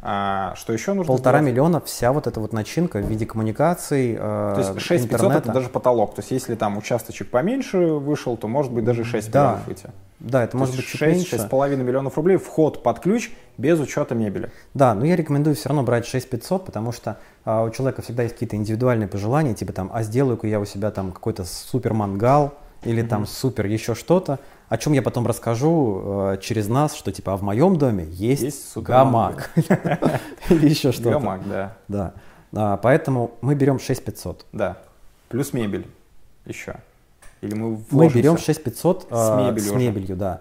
А, 0.00 0.54
что 0.56 0.72
еще 0.72 0.92
нужно 0.92 1.12
Полтора 1.12 1.38
сделать? 1.38 1.52
миллиона 1.52 1.80
вся 1.80 2.12
вот 2.12 2.26
эта 2.26 2.38
вот 2.40 2.52
начинка 2.52 2.98
в 2.98 3.06
виде 3.06 3.26
коммуникаций, 3.26 4.12
э, 4.12 4.16
То 4.16 4.54
есть 4.58 4.80
6500 4.80 5.12
интернета. 5.20 5.38
это 5.38 5.52
даже 5.52 5.68
потолок. 5.68 6.14
То 6.14 6.20
есть 6.20 6.30
если 6.30 6.54
там 6.54 6.76
участочек 6.76 7.30
поменьше 7.30 7.78
вышел, 7.78 8.36
то 8.36 8.46
может 8.46 8.72
быть 8.72 8.84
даже 8.84 9.04
6 9.04 9.30
Да. 9.30 9.40
миллионов 9.42 9.66
выйти. 9.66 9.90
Да, 10.20 10.42
это 10.44 10.52
То 10.52 10.58
может 10.58 10.76
быть 10.76 10.86
чуть 10.86 10.98
6, 10.98 11.16
меньше. 11.18 11.36
6,5 11.36 11.82
миллионов 11.82 12.16
рублей 12.16 12.36
вход 12.36 12.82
под 12.82 13.00
ключ 13.00 13.30
без 13.58 13.80
учета 13.80 14.14
мебели. 14.14 14.50
Да, 14.74 14.94
но 14.94 15.04
я 15.06 15.16
рекомендую 15.16 15.56
все 15.56 15.68
равно 15.70 15.82
брать 15.82 16.06
6500, 16.06 16.64
потому 16.66 16.92
что 16.92 17.18
а, 17.44 17.64
у 17.64 17.70
человека 17.70 18.02
всегда 18.02 18.22
есть 18.22 18.34
какие-то 18.34 18.56
индивидуальные 18.56 19.08
пожелания, 19.08 19.54
типа 19.54 19.72
там, 19.72 19.90
а 19.92 20.02
сделаю-ка 20.02 20.46
я 20.46 20.60
у 20.60 20.64
себя 20.64 20.90
там 20.90 21.12
какой-то 21.12 21.44
супер 21.44 21.92
мангал 21.94 22.54
или 22.84 23.02
там 23.02 23.26
супер 23.26 23.66
еще 23.66 23.94
что-то, 23.94 24.38
о 24.68 24.78
чем 24.78 24.92
я 24.92 25.02
потом 25.02 25.26
расскажу 25.26 26.32
э, 26.32 26.38
через 26.40 26.68
нас, 26.68 26.94
что 26.94 27.12
типа, 27.12 27.34
а 27.34 27.36
в 27.36 27.42
моем 27.42 27.76
доме 27.76 28.04
есть, 28.10 28.42
Есть 28.42 28.76
гамак 28.76 29.50
или 30.48 30.68
еще 30.68 30.92
что-то. 30.92 31.10
Гамак, 31.10 31.48
да. 31.48 31.76
Да. 31.88 32.14
А, 32.52 32.76
поэтому 32.76 33.32
мы 33.40 33.54
берем 33.54 33.78
6500. 33.78 34.46
Да. 34.52 34.78
Плюс 35.28 35.52
мебель 35.52 35.86
еще. 36.46 36.76
Или 37.42 37.54
мы 37.54 37.78
Мы 37.90 38.08
берем 38.08 38.38
6500 38.38 39.06
а, 39.10 39.48
мебелью 39.50 39.72
с 39.72 39.72
мебелью, 39.72 40.16
да. 40.16 40.40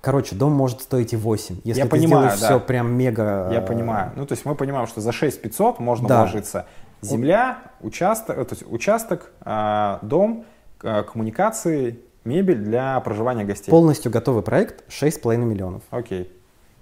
Короче, 0.00 0.36
дом 0.36 0.52
может 0.52 0.82
стоить 0.82 1.12
и 1.12 1.16
8. 1.16 1.62
Если 1.64 1.80
Я 1.80 1.84
ты 1.86 1.90
понимаю, 1.90 2.28
сделаешь 2.28 2.40
да. 2.40 2.46
все 2.46 2.60
прям 2.60 2.92
мега... 2.92 3.48
Я 3.50 3.58
э, 3.58 3.66
понимаю. 3.66 4.12
Ну, 4.14 4.24
то 4.26 4.32
есть 4.32 4.44
мы 4.44 4.54
понимаем, 4.54 4.86
что 4.86 5.00
за 5.00 5.10
6500 5.10 5.80
можно 5.80 6.06
Да. 6.06 6.20
вложиться 6.20 6.66
земля, 7.00 7.58
участок, 7.80 8.38
э, 8.38 8.44
то 8.44 8.54
есть 8.54 8.64
участок, 8.70 9.32
а, 9.40 9.98
дом, 10.02 10.44
коммуникации, 10.78 11.98
мебель 12.28 12.58
для 12.58 13.00
проживания 13.00 13.44
гостей. 13.44 13.70
Полностью 13.70 14.12
готовый 14.12 14.42
проект 14.42 14.84
6,5 14.88 15.36
миллионов. 15.38 15.82
Окей. 15.90 16.30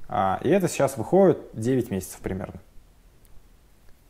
А, 0.09 0.39
и 0.43 0.49
это 0.49 0.69
сейчас 0.69 0.97
выходит 0.97 1.39
9 1.55 1.91
месяцев 1.91 2.19
примерно. 2.21 2.61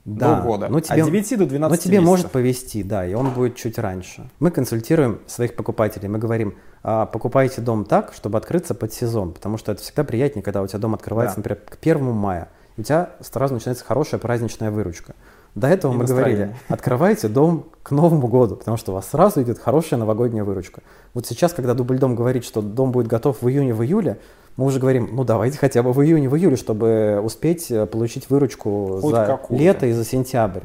Да, 0.05 0.37
До 0.37 0.43
года. 0.43 0.69
но 0.69 0.79
тебе, 0.81 1.03
От 1.03 1.11
9 1.11 1.39
до 1.39 1.47
12 1.47 1.71
но 1.71 1.77
тебе 1.77 1.97
месяцев. 1.99 2.09
может 2.09 2.31
повезти, 2.31 2.83
да, 2.85 3.05
и 3.05 3.15
он 3.15 3.31
будет 3.31 3.57
чуть 3.57 3.77
раньше. 3.77 4.29
Мы 4.39 4.53
консультируем 4.53 5.19
своих 5.27 5.57
покупателей, 5.57 6.09
мы 6.09 6.19
говорим, 6.19 6.55
а, 6.85 7.07
покупайте 7.07 7.61
дом 7.61 7.85
так, 7.85 8.13
чтобы 8.15 8.39
открыться 8.39 8.75
под 8.77 8.93
сезон, 8.93 9.33
потому 9.33 9.59
что 9.59 9.73
это 9.73 9.83
всегда 9.83 10.05
приятнее, 10.05 10.45
когда 10.45 10.63
у 10.63 10.67
тебя 10.69 10.79
дом 10.79 10.95
открывается, 10.95 11.37
Да. 11.37 11.41
например, 11.41 11.61
к 11.69 11.77
1 11.81 12.13
мая, 12.13 12.49
и 12.77 12.83
у 12.83 12.85
тебя 12.85 13.11
сразу 13.21 13.55
начинается 13.55 13.85
хорошая 13.85 14.21
праздничная 14.21 14.71
выручка. 14.71 15.15
До 15.57 15.67
этого 15.69 15.93
И 15.93 15.95
мы 15.97 16.01
настроение. 16.03 16.37
говорили, 16.37 16.57
открывайте 16.69 17.29
дом 17.29 17.65
к 17.83 17.91
Новому 17.91 18.29
году, 18.29 18.57
потому 18.57 18.77
что 18.77 18.93
у 18.93 18.95
вас 18.95 19.09
сразу 19.09 19.43
идет 19.43 19.59
хорошая 19.59 19.99
новогодняя 19.99 20.45
выручка. 20.45 20.83
Вот 21.15 21.27
сейчас, 21.27 21.55
когда 21.55 21.73
Дубльдом 21.73 22.15
говорит, 22.15 22.45
что 22.45 22.61
дом 22.61 22.93
будет 22.93 23.07
готов 23.07 23.41
в 23.41 23.49
июне, 23.49 23.73
в 23.73 23.83
июле, 23.83 24.19
мы 24.59 24.67
уже 24.67 24.79
говорим, 24.79 25.09
ну 25.13 25.25
давайте 25.25 25.57
хотя 25.59 25.83
бы 25.83 25.93
в 25.93 26.03
июне, 26.03 26.29
в 26.29 26.37
июле, 26.37 26.57
чтобы 26.57 27.21
успеть 27.25 27.71
э, 27.71 27.87
получить 27.87 28.29
выручку 28.29 28.99
Хоть 29.01 29.15
за 29.15 29.25
какую-то. 29.27 29.65
лето 29.65 29.87
и 29.87 29.93
за 29.93 30.05
сентябрь. 30.05 30.61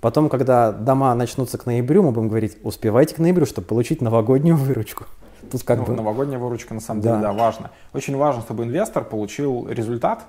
Потом, 0.00 0.30
когда 0.30 0.72
дома 0.72 1.14
начнутся 1.14 1.58
к 1.58 1.66
ноябрю, 1.66 2.02
мы 2.02 2.12
будем 2.12 2.28
говорить, 2.28 2.56
успевайте 2.62 3.14
к 3.14 3.18
ноябрю, 3.18 3.44
чтобы 3.44 3.66
получить 3.66 4.00
новогоднюю 4.00 4.56
выручку. 4.56 5.04
Тут 5.50 5.62
как 5.64 5.78
Ну, 5.78 5.84
бы... 5.86 5.92
Новогодняя 5.94 6.38
выручка 6.38 6.74
на 6.74 6.80
самом 6.80 7.00
Да. 7.00 7.10
деле, 7.10 7.22
да, 7.22 7.32
важно. 7.32 7.70
Очень 7.92 8.16
важно, 8.16 8.42
чтобы 8.42 8.64
инвестор 8.64 9.04
получил 9.04 9.68
результат 9.68 10.24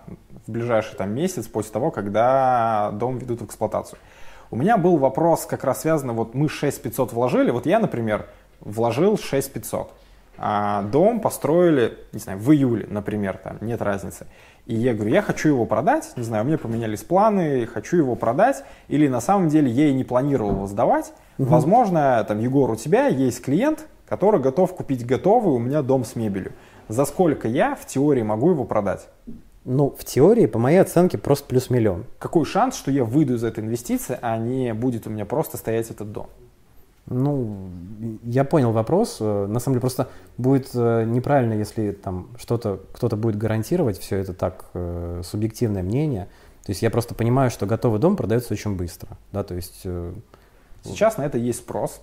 в 0.48 0.52
ближайший 0.52 0.96
там, 0.96 1.14
месяц 1.14 1.48
после 1.48 1.72
того, 1.72 1.92
когда 1.92 2.92
дом 2.94 3.18
ведут 3.18 3.42
в 3.42 3.46
эксплуатацию. 3.46 4.00
У 4.50 4.56
меня 4.56 4.78
был 4.78 4.98
вопрос, 4.98 5.46
как 5.46 5.64
раз 5.64 5.82
связанный, 5.82 6.14
вот 6.14 6.34
мы 6.36 6.50
6500 6.50 7.14
вложили, 7.14 7.52
вот 7.52 7.66
я, 7.66 7.80
например, 7.80 8.26
вложил 8.60 9.18
6500. 9.18 9.92
А 10.38 10.84
дом 10.84 11.20
построили, 11.20 11.98
не 12.14 12.20
знаю, 12.20 12.40
в 12.40 12.52
июле, 12.52 12.88
например, 12.90 13.38
там 13.38 13.58
нет 13.62 13.82
разницы. 13.82 14.26
И 14.66 14.76
я 14.76 14.94
говорю, 14.94 15.12
я 15.12 15.22
хочу 15.22 15.50
его 15.50 15.66
продать, 15.66 16.14
не 16.16 16.24
знаю, 16.24 16.44
у 16.44 16.48
меня 16.48 16.58
поменялись 16.58 17.04
планы, 17.04 17.66
хочу 17.68 17.98
его 17.98 18.16
продать, 18.16 18.64
или 18.88 19.08
на 19.08 19.22
самом 19.22 19.50
деле 19.50 19.70
я 19.70 19.88
и 19.88 19.94
не 19.94 20.04
планировал 20.04 20.52
его 20.52 20.68
сдавать. 20.68 21.14
Возможно, 21.38 22.24
там, 22.28 22.40
Егор, 22.40 22.70
у 22.72 22.76
тебя 22.76 23.08
есть 23.08 23.42
клиент, 23.44 23.86
который 24.12 24.42
готов 24.42 24.76
купить 24.76 25.06
готовый 25.06 25.54
у 25.54 25.58
меня 25.58 25.82
дом 25.82 26.04
с 26.04 26.18
мебелью. 26.18 26.52
За 26.90 27.06
сколько 27.06 27.48
я 27.48 27.76
в 27.76 27.88
теории 27.88 28.24
могу 28.24 28.50
его 28.50 28.66
продать? 28.66 29.08
Ну, 29.64 29.96
в 29.98 30.04
теории, 30.04 30.48
по 30.48 30.60
моей 30.60 30.80
оценке, 30.80 31.18
просто 31.18 31.48
плюс 31.48 31.70
миллион. 31.70 32.04
Какой 32.20 32.44
шанс, 32.44 32.76
что 32.76 32.92
я 32.92 33.06
выйду 33.06 33.36
из 33.36 33.44
этой 33.46 33.64
инвестиции, 33.64 34.20
а 34.22 34.38
не 34.38 34.74
будет 34.74 35.08
у 35.08 35.10
меня 35.10 35.26
просто 35.26 35.56
стоять 35.56 35.92
этот 35.92 36.12
дом? 36.12 36.28
Ну, 37.06 37.70
я 38.24 38.44
понял 38.44 38.74
вопрос. 38.74 39.20
Э, 39.22 39.46
На 39.48 39.62
самом 39.62 39.76
деле 39.76 39.80
просто 39.80 40.10
будет 40.38 40.72
э, 40.74 41.06
неправильно, 41.06 41.54
если 41.54 41.92
там 41.92 42.28
что-то 42.38 42.82
кто-то 42.92 43.16
будет 43.16 43.38
гарантировать, 43.38 43.98
все 43.98 44.18
это 44.18 44.34
так 44.34 44.66
э, 44.74 45.22
субъективное 45.24 45.84
мнение. 45.84 46.26
То 46.66 46.72
есть 46.74 46.82
я 46.82 46.90
просто 46.90 47.16
понимаю, 47.16 47.50
что 47.50 47.66
готовый 47.66 48.02
дом 48.02 48.18
продается 48.18 48.54
очень 48.54 48.76
быстро, 48.76 49.08
да, 49.32 49.46
то 49.46 49.56
есть 49.56 49.82
э, 49.86 50.14
Сейчас 50.84 51.18
на 51.18 51.22
это 51.22 51.38
есть 51.38 51.60
спрос 51.60 52.02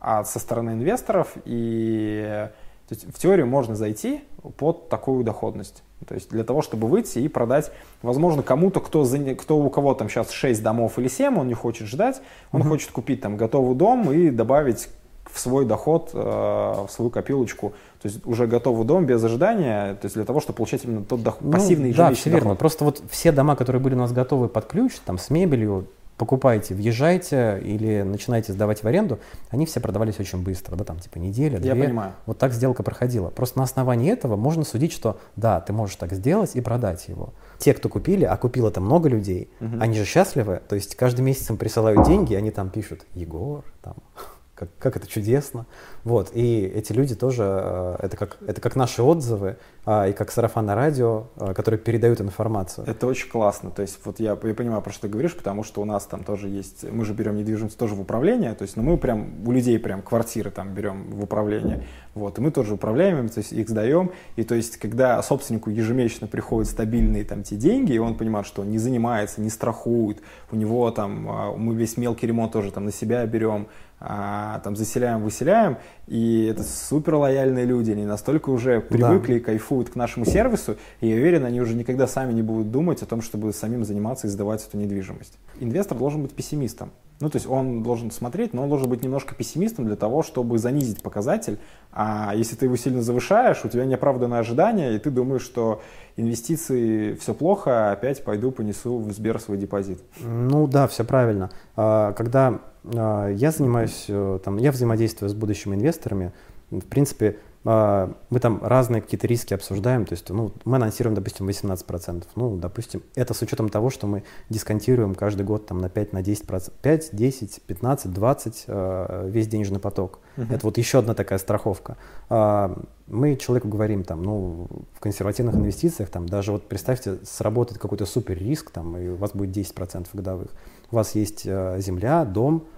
а 0.00 0.24
со 0.24 0.38
стороны 0.38 0.70
инвесторов, 0.70 1.32
и 1.44 2.48
то 2.88 2.94
есть, 2.94 3.06
в 3.12 3.18
теорию 3.18 3.46
можно 3.46 3.74
зайти 3.76 4.22
под 4.56 4.88
такую 4.88 5.22
доходность. 5.24 5.82
То 6.06 6.14
есть 6.14 6.30
для 6.30 6.44
того, 6.44 6.62
чтобы 6.62 6.86
выйти 6.88 7.18
и 7.18 7.28
продать, 7.28 7.70
возможно, 8.02 8.42
кому-то, 8.42 8.80
кто, 8.80 9.02
заня- 9.02 9.34
кто 9.34 9.58
у 9.58 9.68
кого 9.68 9.92
там 9.94 10.08
сейчас 10.08 10.30
6 10.30 10.62
домов 10.62 10.98
или 10.98 11.08
7, 11.08 11.38
он 11.38 11.48
не 11.48 11.54
хочет 11.54 11.86
ждать, 11.88 12.22
он 12.52 12.60
Мгм. 12.60 12.70
хочет 12.70 12.90
купить 12.92 13.20
там 13.20 13.36
готовый 13.36 13.74
дом 13.74 14.10
и 14.12 14.30
добавить 14.30 14.88
в 15.30 15.38
свой 15.38 15.66
доход, 15.66 16.10
э, 16.14 16.18
в 16.18 16.88
свою 16.88 17.10
копилочку, 17.10 17.74
то 18.00 18.08
есть 18.08 18.26
уже 18.26 18.46
готовый 18.46 18.86
дом 18.86 19.04
без 19.04 19.22
ожидания, 19.22 19.94
то 19.96 20.06
есть 20.06 20.14
для 20.14 20.24
того, 20.24 20.40
чтобы 20.40 20.56
получать 20.56 20.84
именно 20.84 21.04
тот 21.04 21.22
доход, 21.22 21.42
Ну, 21.42 21.52
пассивный 21.52 21.92
Да, 21.92 22.04
ежемесячный 22.04 22.14
все 22.14 22.30
верно. 22.30 22.54
Просто 22.54 22.84
вот 22.84 23.02
все 23.10 23.30
дома, 23.32 23.54
которые 23.56 23.82
были 23.82 23.94
у 23.94 23.98
нас 23.98 24.12
готовы 24.12 24.48
под 24.48 24.64
ключ, 24.66 24.94
там 25.04 25.18
с 25.18 25.28
мебелью, 25.28 25.86
покупайте, 26.18 26.74
въезжайте 26.74 27.60
или 27.64 28.02
начинайте 28.02 28.52
сдавать 28.52 28.82
в 28.82 28.86
аренду, 28.86 29.18
они 29.50 29.64
все 29.66 29.80
продавались 29.80 30.18
очень 30.20 30.42
быстро, 30.42 30.76
да, 30.76 30.84
там 30.84 30.98
типа 30.98 31.18
неделя, 31.18 31.54
Я 31.60 31.74
две. 31.74 31.84
понимаю. 31.84 32.12
Вот 32.26 32.38
так 32.38 32.52
сделка 32.52 32.82
проходила. 32.82 33.30
Просто 33.30 33.58
на 33.58 33.64
основании 33.64 34.12
этого 34.12 34.36
можно 34.36 34.64
судить, 34.64 34.92
что 34.92 35.18
да, 35.36 35.60
ты 35.60 35.72
можешь 35.72 35.96
так 35.96 36.12
сделать 36.12 36.56
и 36.56 36.60
продать 36.60 37.08
его. 37.08 37.32
Те, 37.58 37.72
кто 37.72 37.88
купили, 37.88 38.24
а 38.24 38.36
купило 38.36 38.70
там 38.70 38.84
много 38.84 39.08
людей, 39.08 39.48
Мгм. 39.60 39.80
они 39.80 39.96
же 39.96 40.04
счастливы, 40.04 40.60
то 40.68 40.74
есть 40.74 40.96
каждый 40.96 41.22
месяц 41.22 41.48
им 41.50 41.56
присылают 41.56 42.04
деньги, 42.04 42.34
они 42.34 42.50
там 42.50 42.68
пишут 42.70 43.06
«Егор», 43.14 43.64
там, 43.82 43.94
как, 44.54 44.68
как 44.78 44.96
это 44.96 45.06
чудесно. 45.06 45.66
Вот, 46.08 46.30
и 46.32 46.62
эти 46.62 46.94
люди 46.94 47.14
тоже, 47.14 47.42
э, 47.44 47.96
это 47.98 48.16
как, 48.16 48.38
это 48.46 48.62
как 48.62 48.76
наши 48.76 49.02
отзывы, 49.02 49.58
а, 49.84 50.06
и 50.08 50.14
как 50.14 50.30
сарафанное 50.30 50.74
радио, 50.74 51.28
а, 51.36 51.52
которые 51.52 51.78
передают 51.78 52.22
информацию. 52.22 52.86
Это 52.86 53.06
очень 53.06 53.28
классно. 53.30 53.70
То 53.70 53.82
есть 53.82 53.98
вот 54.04 54.18
я, 54.18 54.30
я 54.42 54.54
понимаю, 54.54 54.80
про 54.80 54.90
что 54.90 55.02
ты 55.02 55.08
говоришь, 55.08 55.36
потому 55.36 55.64
что 55.64 55.82
у 55.82 55.84
нас 55.84 56.06
там 56.06 56.24
тоже 56.24 56.48
есть, 56.48 56.90
мы 56.90 57.04
же 57.04 57.12
берем 57.12 57.36
недвижимость 57.36 57.76
тоже 57.76 57.94
в 57.94 58.00
управление, 58.00 58.54
то 58.54 58.62
есть 58.62 58.76
ну, 58.76 58.82
мы 58.82 58.96
прям 58.96 59.46
у 59.46 59.52
людей 59.52 59.78
прям 59.78 60.00
квартиры 60.00 60.50
там 60.50 60.72
берем 60.72 61.10
в 61.10 61.24
управление, 61.24 61.84
вот, 62.14 62.38
и 62.38 62.40
мы 62.40 62.52
тоже 62.52 62.72
управляем 62.72 63.18
им, 63.18 63.28
то 63.28 63.38
есть 63.38 63.52
их 63.52 63.68
сдаем, 63.68 64.10
и 64.36 64.44
то 64.44 64.54
есть 64.54 64.78
когда 64.78 65.22
собственнику 65.22 65.68
ежемесячно 65.68 66.26
приходят 66.26 66.70
стабильные 66.70 67.24
там 67.24 67.42
те 67.42 67.56
деньги, 67.56 67.92
и 67.92 67.98
он 67.98 68.14
понимает, 68.16 68.46
что 68.46 68.62
он 68.62 68.70
не 68.70 68.78
занимается, 68.78 69.42
не 69.42 69.50
страхует, 69.50 70.22
у 70.50 70.56
него 70.56 70.90
там, 70.90 71.28
а, 71.30 71.52
мы 71.54 71.74
весь 71.74 71.98
мелкий 71.98 72.26
ремонт 72.26 72.52
тоже 72.52 72.72
там 72.72 72.86
на 72.86 72.92
себя 72.92 73.26
берем, 73.26 73.68
там 74.00 74.76
заселяем, 74.76 75.22
выселяем, 75.22 75.78
и 76.06 76.46
это 76.46 76.62
супер 76.62 77.16
лояльные 77.16 77.64
люди, 77.64 77.90
они 77.90 78.04
настолько 78.04 78.50
уже 78.50 78.80
привыкли 78.80 79.34
и 79.34 79.40
кайфуют 79.40 79.90
к 79.90 79.96
нашему 79.96 80.24
сервису, 80.24 80.76
и 81.00 81.08
я 81.08 81.16
уверен, 81.16 81.44
они 81.44 81.60
уже 81.60 81.74
никогда 81.74 82.06
сами 82.06 82.32
не 82.32 82.42
будут 82.42 82.70
думать 82.70 83.02
о 83.02 83.06
том, 83.06 83.20
чтобы 83.20 83.52
самим 83.52 83.84
заниматься 83.84 84.26
и 84.26 84.30
сдавать 84.30 84.66
эту 84.66 84.78
недвижимость. 84.78 85.38
Инвестор 85.60 85.98
должен 85.98 86.22
быть 86.22 86.32
пессимистом. 86.32 86.90
Ну, 87.20 87.28
то 87.28 87.36
есть 87.36 87.48
он 87.48 87.82
должен 87.82 88.12
смотреть, 88.12 88.54
но 88.54 88.62
он 88.62 88.68
должен 88.68 88.88
быть 88.88 89.02
немножко 89.02 89.34
пессимистом 89.34 89.86
для 89.86 89.96
того, 89.96 90.22
чтобы 90.22 90.58
занизить 90.58 91.02
показатель. 91.02 91.58
А 91.92 92.32
если 92.34 92.54
ты 92.54 92.66
его 92.66 92.76
сильно 92.76 93.02
завышаешь, 93.02 93.64
у 93.64 93.68
тебя 93.68 93.84
неоправданное 93.86 94.38
ожидание, 94.38 94.94
и 94.94 94.98
ты 94.98 95.10
думаешь, 95.10 95.42
что 95.42 95.82
инвестиции 96.16 97.14
все 97.14 97.34
плохо, 97.34 97.90
опять 97.90 98.22
пойду 98.22 98.52
понесу 98.52 98.98
в 98.98 99.12
Сбер 99.12 99.40
свой 99.40 99.58
депозит. 99.58 100.00
Ну 100.20 100.68
да, 100.68 100.86
все 100.86 101.04
правильно. 101.04 101.50
А, 101.74 102.12
Когда 102.12 102.60
я 102.92 103.50
занимаюсь, 103.50 104.06
э, 104.08 104.38
там, 104.44 104.56
я 104.56 104.72
взаимодействую 104.72 105.28
с 105.28 105.34
будущими 105.34 105.74
инвесторами, 105.74 106.32
в 106.70 106.86
принципе, 106.86 107.38
а, 107.64 108.14
мы 108.30 108.40
там 108.40 108.60
разные 108.62 109.02
какие-то 109.02 109.26
риски 109.26 109.52
обсуждаем, 109.52 110.06
то 110.06 110.12
есть 110.12 110.30
ну, 110.30 110.52
мы 110.64 110.76
анонсируем, 110.76 111.14
допустим, 111.14 111.48
18%. 111.48 112.24
Ну, 112.36 112.56
допустим, 112.56 113.02
это 113.14 113.34
с 113.34 113.42
учетом 113.42 113.68
того, 113.68 113.90
что 113.90 114.06
мы 114.06 114.22
дисконтируем 114.48 115.14
каждый 115.14 115.44
год 115.44 115.66
там, 115.66 115.78
на 115.78 115.88
5, 115.88 116.12
на 116.12 116.22
10%, 116.22 116.72
5, 116.80 117.08
10, 117.12 117.62
15, 117.62 118.12
20 118.12 118.64
э, 118.68 119.28
весь 119.30 119.48
денежный 119.48 119.80
поток. 119.80 120.20
Мгм. 120.36 120.54
Это 120.54 120.66
вот 120.66 120.78
еще 120.78 121.00
одна 121.00 121.14
такая 121.14 121.38
страховка. 121.38 121.96
А, 122.30 122.74
Мы 123.06 123.36
человеку 123.36 123.68
говорим, 123.68 124.04
там, 124.04 124.22
ну, 124.22 124.68
в 124.94 125.00
консервативных 125.00 125.54
инвестициях, 125.54 126.10
там, 126.10 126.26
даже 126.26 126.52
вот 126.52 126.68
представьте, 126.68 127.18
сработает 127.24 127.78
какой-то 127.78 128.06
супер 128.06 128.38
риск, 128.38 128.70
там, 128.70 128.96
и 128.96 129.08
у 129.08 129.16
вас 129.16 129.32
будет 129.32 129.56
10% 129.56 130.06
годовых. 130.12 130.48
У 130.90 130.96
вас 130.96 131.14
есть 131.14 131.42
э, 131.44 131.80
земля, 131.80 132.24
дом, 132.24 132.64
а, 132.64 132.77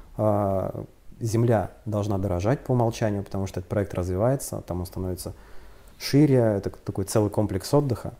земля 1.21 1.71
должна 1.85 2.19
дорожать 2.19 2.61
по 2.65 2.73
умолчанию, 2.73 3.23
потому 3.23 3.47
что 3.47 3.61
этот 3.61 3.69
проект 3.69 3.95
развивается, 3.95 4.63
там 4.67 4.81
он 4.81 4.87
становится 4.87 5.35
шире, 5.99 6.37
это 6.57 6.71
такой 6.71 7.05
целый 7.05 7.31
комплекс 7.31 7.73
отдыха. 7.75 8.13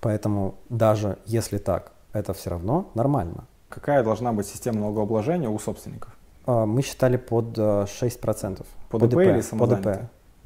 Поэтому 0.00 0.54
даже 0.68 1.18
если 1.26 1.58
так, 1.58 1.92
это 2.12 2.32
все 2.34 2.50
равно 2.50 2.90
нормально. 2.94 3.44
Какая 3.68 4.02
должна 4.02 4.32
быть 4.32 4.46
система 4.46 4.80
налогообложения 4.80 5.48
у 5.48 5.58
собственников? 5.58 6.16
А, 6.46 6.66
Мы 6.66 6.82
считали 6.82 7.16
под 7.16 7.56
э, 7.56 7.84
6%. 7.84 8.66
По 8.88 8.98
По 8.98 9.06
ДП 9.06 9.10
ДП, 9.12 9.18
или 9.20 9.36
по 9.36 9.42
самозанятые? 9.42 9.94
ДП. 9.96 10.02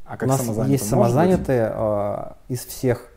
А 0.06 0.14
У 0.14 0.18
как 0.18 0.28
нас 0.28 0.40
самозанятый? 0.40 0.72
есть 0.72 0.84
быть? 0.84 0.90
самозанятые 0.90 1.72
а, 1.72 2.36
из 2.48 2.64
всех. 2.66 3.08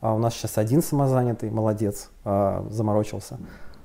а, 0.00 0.14
у 0.14 0.18
нас 0.18 0.34
сейчас 0.34 0.58
один 0.58 0.82
самозанятый, 0.82 1.50
молодец, 1.50 2.10
а, 2.24 2.66
заморочился. 2.70 3.38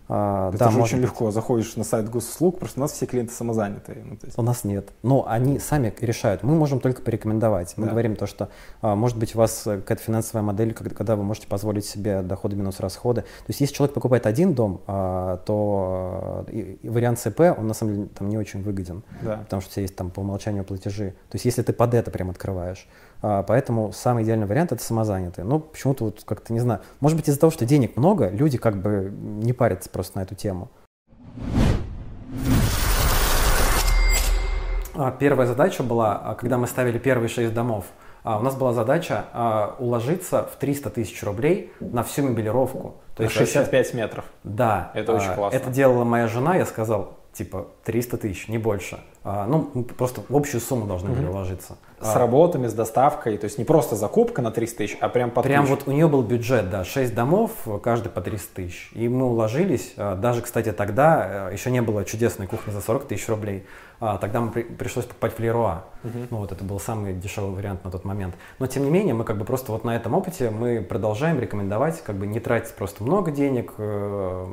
А, 0.09 0.49
Это 0.49 0.57
да, 0.59 0.71
же 0.71 0.77
может 0.77 0.93
очень 0.93 1.03
легко. 1.03 1.31
Заходишь 1.31 1.75
на 1.75 1.83
сайт 1.83 2.09
госуслуг, 2.09 2.59
просто 2.59 2.79
у 2.79 2.81
нас 2.81 2.93
все 2.93 3.05
клиенты 3.05 3.33
самозанятые. 3.33 4.03
Ну, 4.05 4.17
есть, 4.23 4.37
У 4.37 4.41
нас 4.41 4.63
нет. 4.63 4.89
Но 5.03 5.27
они 5.27 5.59
сами 5.59 5.93
решают. 5.99 6.43
Мы 6.43 6.55
можем 6.55 6.79
только 6.79 7.01
порекомендовать. 7.01 7.73
Мы 7.77 7.85
Да. 7.85 7.91
говорим 7.91 8.15
то, 8.15 8.25
что 8.25 8.49
а, 8.81 8.95
может 8.95 9.17
быть 9.17 9.35
у 9.35 9.39
вас 9.39 9.67
э, 9.67 9.77
какая-то 9.77 10.01
финансовая 10.03 10.43
модель, 10.43 10.73
когда, 10.73 11.15
вы 11.15 11.23
можете 11.23 11.47
позволить 11.47 11.85
себе 11.85 12.21
доходы 12.21 12.55
минус 12.55 12.79
расходы. 12.79 13.21
То 13.21 13.49
есть 13.49 13.59
если 13.59 13.73
человек 13.73 13.93
покупает 13.93 14.25
один 14.25 14.53
дом, 14.53 14.81
а, 14.87 15.37
то 15.45 16.45
э, 16.47 16.75
вариант 16.83 17.19
ЦП, 17.19 17.41
он 17.57 17.67
на 17.67 17.73
самом 17.73 17.95
деле 17.95 18.07
там 18.07 18.29
не 18.29 18.37
очень 18.37 18.63
выгоден. 18.63 19.03
да. 19.21 19.37
потому 19.37 19.61
что 19.61 19.71
у 19.71 19.73
тебя 19.73 19.81
есть 19.83 19.95
там 19.95 20.09
по 20.09 20.21
умолчанию 20.21 20.63
платежи. 20.63 21.11
То 21.29 21.35
есть 21.35 21.45
если 21.45 21.61
ты 21.63 21.73
под 21.73 21.93
это 21.93 22.11
прям 22.11 22.29
открываешь. 22.29 22.87
А, 23.21 23.43
поэтому 23.43 23.91
самый 23.93 24.24
идеальный 24.24 24.45
вариант 24.47 24.71
это 24.71 24.83
самозанятые. 24.83 25.45
Но 25.45 25.59
почему-то 25.59 26.05
вот 26.05 26.24
как-то 26.25 26.53
не 26.53 26.59
знаю. 26.59 26.81
Может 27.00 27.17
быть 27.17 27.27
из-за 27.29 27.39
того, 27.39 27.51
что 27.51 27.65
денег 27.65 27.97
много, 27.97 28.29
люди 28.29 28.57
как 28.57 28.77
бы 28.81 29.12
не 29.12 29.53
парятся 29.53 29.89
просто 29.89 30.17
на 30.19 30.24
эту 30.24 30.36
тему. 30.36 30.69
А, 34.95 35.12
Первая 35.12 35.47
задача 35.47 35.83
была, 35.83 36.15
а, 36.24 36.36
когда 36.36 36.57
мы 36.57 36.67
ставили 36.67 36.97
первые 36.97 37.29
шесть 37.29 37.53
домов, 37.53 37.86
у 38.24 38.39
нас 38.39 38.55
была 38.55 38.74
задача 38.74 39.24
уложиться 39.79 40.50
в 40.51 40.57
300 40.57 40.89
тысяч 40.89 41.24
рублей 41.24 41.71
на 41.79 42.03
всю 42.03 42.24
мебелировку. 42.24 42.95
То 43.15 43.24
есть 43.24 43.33
вообще- 43.38 43.53
65 43.53 43.93
метров. 43.93 44.25
да. 44.43 44.91
Это 44.95 45.13
очень 45.13 45.33
классно. 45.33 45.55
Это 45.55 45.69
делала 45.69 46.03
моя 46.03 46.27
жена, 46.27 46.57
я 46.57 46.65
сказал, 46.65 47.15
типа, 47.31 47.67
300 47.86 48.17
тысяч, 48.17 48.50
не 48.50 48.57
больше. 48.57 49.00
Ну, 49.24 49.69
просто 49.97 50.21
в 50.27 50.36
общую 50.36 50.59
сумму 50.59 50.88
должны 50.88 51.12
были 51.12 51.25
уложиться. 51.25 51.77
С 52.00 52.16
А, 52.16 52.20
работами, 52.20 52.68
с 52.68 52.74
доставкой. 52.74 53.38
То 53.38 53.46
есть 53.46 53.58
не 53.58 53.63
просто 53.66 53.96
закупка 53.96 54.44
на 54.44 54.51
300 54.51 54.77
тысяч, 54.77 54.98
а 55.01 55.10
прям 55.10 55.32
под 55.32 55.44
Прям 55.44 55.66
ключ. 55.66 55.77
вот 55.80 55.88
у 55.88 55.92
нее 55.92 56.08
был 56.08 56.22
бюджет, 56.22 56.70
да, 56.70 56.84
6 56.84 57.16
домов, 57.16 57.51
каждый 57.82 58.10
по 58.10 58.22
300 58.22 58.54
тысяч. 58.56 58.92
И 58.94 59.10
мы 59.10 59.25
уложились, 59.25 59.94
а, 59.98 60.16
даже, 60.16 60.42
кстати, 60.44 60.72
тогда 60.72 61.50
э, 61.50 61.54
еще 61.54 61.72
не 61.72 61.82
было 61.82 62.06
чудесной 62.06 62.46
кухни 62.46 62.72
за 62.72 62.82
40 62.82 63.06
тысяч 63.08 63.27
рублей. 63.30 63.66
А, 64.00 64.20
Тогда 64.20 64.42
мы 64.42 64.51
при- 64.51 64.62
пришлось 64.62 65.06
покупать 65.06 65.34
в 65.34 65.39
Леруа. 65.39 65.86
Мгм. 66.04 66.27
Ну, 66.30 66.38
вот 66.38 66.51
это 66.51 66.63
был 66.63 66.80
самый 66.80 67.13
дешевый 67.16 67.56
вариант 67.56 67.84
на 67.84 67.89
тот 67.89 68.06
момент. 68.06 68.36
Но 68.60 68.68
тем 68.68 68.84
не 68.84 68.92
менее, 68.92 69.16
мы 69.16 69.24
как 69.24 69.39
бы 69.39 69.44
просто 69.46 69.72
вот 69.72 69.84
на 69.84 69.96
этом 69.96 70.13
опыте 70.13 70.51
мы 70.51 70.84
продолжаем 70.84 71.39
рекомендовать, 71.39 72.04
как 72.04 72.16
бы 72.16 72.27
не 72.27 72.39
тратить 72.39 72.75
просто 72.75 73.04
много 73.04 73.32
денег, 73.32 73.74
э, 73.80 74.46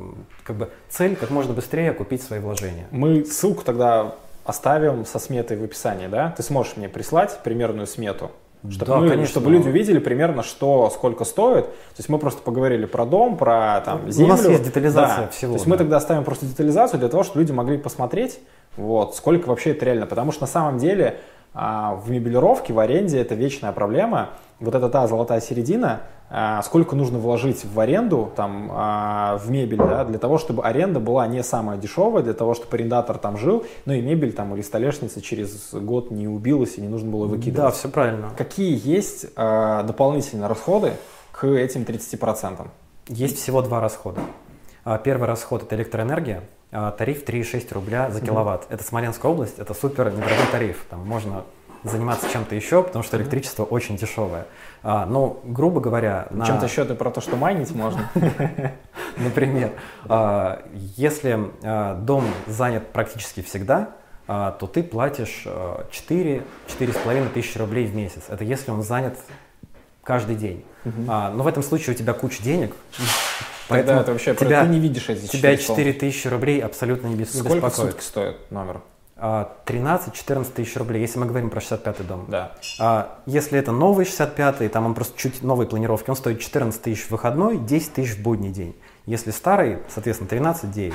как 0.43 0.55
бы 0.55 0.69
цель 0.89 1.15
как 1.15 1.29
можно 1.29 1.53
быстрее 1.53 1.93
купить 1.93 2.23
свои 2.23 2.39
вложения. 2.39 2.87
Мы 2.89 3.23
ссылку 3.23 3.63
тогда 3.63 4.15
оставим 4.45 5.05
со 5.05 5.19
сметой 5.19 5.57
в 5.57 5.63
описании, 5.63 6.07
да? 6.07 6.33
Ты 6.37 6.43
сможешь 6.43 6.77
мне 6.77 6.87
прислать 6.87 7.39
примерную 7.43 7.87
смету? 7.87 8.31
Чтобы, 8.69 8.85
Да, 8.85 8.97
мы- 8.97 9.09
конечно. 9.09 9.27
чтобы 9.29 9.51
люди 9.51 9.67
увидели 9.67 9.99
примерно, 9.99 10.41
что, 10.41 10.89
сколько 10.89 11.23
стоит. 11.23 11.65
То 11.65 11.71
есть 11.97 12.09
мы 12.09 12.17
просто 12.17 12.41
поговорили 12.41 12.85
про 12.85 13.05
дом, 13.05 13.37
про 13.37 13.81
там, 13.85 14.07
У 14.07 14.09
землю. 14.09 14.31
нас 14.31 14.45
есть 14.47 14.63
детализация 14.63 15.25
Да. 15.25 15.27
всего, 15.27 15.51
То 15.51 15.55
есть 15.57 15.67
мы 15.67 15.73
да. 15.75 15.77
тогда 15.79 15.97
оставим 15.97 16.23
просто 16.23 16.45
детализацию 16.47 16.99
для 16.99 17.09
того, 17.09 17.23
чтобы 17.23 17.41
люди 17.41 17.51
могли 17.51 17.77
посмотреть, 17.77 18.39
вот, 18.75 19.15
сколько 19.15 19.49
вообще 19.49 19.71
это 19.71 19.85
реально. 19.85 20.07
Потому 20.07 20.31
что 20.31 20.41
на 20.43 20.47
самом 20.47 20.77
деле 20.79 21.17
а, 21.57 21.95
в 21.95 22.09
мебелировке, 22.11 22.73
в 22.73 22.79
аренде 22.79 23.17
это 23.21 23.33
вечная 23.35 23.71
проблема. 23.71 24.31
Вот 24.59 24.73
это 24.73 24.87
та 24.89 25.05
золотая 25.07 25.41
середина, 25.41 26.03
а, 26.29 26.61
сколько 26.63 26.95
нужно 26.95 27.19
вложить 27.19 27.65
в 27.65 27.79
аренду, 27.79 28.31
там, 28.35 28.69
а, 28.71 29.37
в 29.37 29.51
мебель, 29.51 29.77
да, 29.77 30.05
для 30.05 30.17
того, 30.17 30.37
чтобы 30.37 30.63
аренда 30.63 30.99
была 30.99 31.27
не 31.27 31.43
самая 31.43 31.77
дешевая, 31.77 32.23
для 32.23 32.33
того, 32.33 32.53
чтобы 32.53 32.73
арендатор 32.75 33.17
там 33.17 33.37
жил, 33.37 33.65
ну 33.85 33.93
и 33.93 34.01
мебель 34.01 34.31
там 34.33 34.53
или 34.55 34.61
столешница 34.61 35.21
через 35.21 35.73
год 35.73 36.09
не 36.11 36.27
убилась 36.27 36.77
и 36.77 36.81
не 36.81 36.87
нужно 36.87 37.11
было 37.11 37.27
Да, 37.27 37.35
выкидывать. 37.35 37.75
все 37.75 37.89
правильно. 37.89 38.31
Какие 38.37 38.79
есть 38.87 39.25
а, 39.35 39.83
дополнительные 39.83 40.47
расходы 40.47 40.93
к 41.31 41.45
этим 41.45 41.81
30%? 41.83 42.65
Есть 43.09 43.37
всего 43.37 43.61
два 43.61 43.81
расхода. 43.81 44.21
Первый 45.03 45.27
расход 45.27 45.63
это 45.63 45.75
электроэнергия, 45.75 46.43
тариф 46.71 47.23
3,6 47.25 47.73
рубля 47.73 48.09
за 48.11 48.21
киловатт. 48.21 48.67
Это 48.69 48.83
Смоленская 48.83 49.31
область, 49.31 49.57
это 49.59 49.73
супер 49.73 50.11
недорогой 50.11 50.45
тариф. 50.51 50.85
Там 50.89 51.05
можно 51.07 51.43
заниматься 51.85 52.29
чем-то 52.31 52.55
еще, 52.55 52.83
потому 52.83 53.03
что 53.03 53.17
электричество 53.17 53.63
очень 53.63 53.97
дешевое. 53.97 54.45
А, 54.83 55.05
Но, 55.05 55.39
грубо 55.43 55.79
говоря, 55.79 56.27
на, 56.29 56.45
Чем-то 56.45 56.67
счеты 56.67 56.95
про 56.95 57.11
то, 57.11 57.21
что 57.21 57.35
майнить 57.35 57.71
можно. 57.73 58.09
например, 59.17 59.71
а, 60.07 60.63
если 60.73 61.51
а, 61.63 61.95
дом 61.95 62.25
занят 62.47 62.87
практически 62.91 63.41
всегда, 63.41 63.89
а, 64.27 64.51
то 64.51 64.67
ты 64.67 64.83
платишь 64.83 65.43
а, 65.45 65.87
4-4,5 65.91 67.29
тысячи 67.29 67.57
рублей 67.57 67.85
в 67.85 67.95
месяц. 67.95 68.23
Это 68.29 68.43
если 68.43 68.71
он 68.71 68.83
занят 68.83 69.17
каждый 70.03 70.35
день. 70.35 70.63
Но 70.83 71.31
в 71.43 71.47
этом 71.47 71.63
случае 71.63 71.95
у 71.95 71.97
тебя 71.97 72.13
куча 72.13 72.43
денег, 72.43 72.75
Тогда 73.67 74.01
это 74.01 74.11
вообще 74.11 74.35
тебя, 74.35 74.63
ты 74.63 74.69
не 74.69 74.79
видишь 74.79 75.09
эти 75.09 75.25
тебя 75.25 75.57
4 75.57 75.57
4 75.57 75.93
тысячи 75.93 76.27
рублей 76.27 76.61
абсолютно 76.61 77.07
не, 77.07 77.15
бес- 77.15 77.33
не 77.33 77.39
Сколько 77.39 77.53
в 77.53 77.69
беспокоит. 77.69 77.93
сутки 77.93 78.03
стоит 78.03 78.51
номер? 78.51 78.81
А, 79.27 79.49
13-14 79.65 80.53
тысяч 80.53 80.77
рублей, 80.77 81.01
если 81.01 81.17
мы 81.17 81.25
говорим 81.25 81.49
про 81.49 81.59
65-й 81.59 82.03
дом. 82.03 82.25
Да. 82.27 82.51
А, 82.79 83.17
если 83.25 83.57
это 83.57 83.71
новый 83.71 84.05
65-й, 84.05 84.69
там 84.69 84.85
он 84.85 84.93
просто 84.93 85.17
чуть 85.17 85.41
новой 85.41 85.65
планировки, 85.65 86.11
он 86.11 86.15
стоит 86.15 86.39
14 86.39 86.79
тысяч 86.79 87.05
в 87.05 87.11
выходной, 87.11 87.57
10 87.57 87.93
тысяч 87.93 88.17
в 88.17 88.21
будний 88.21 88.51
день. 88.51 88.75
Если 89.05 89.29
старый, 89.29 89.79
соответственно, 89.87 90.27
13-9. 90.27 90.93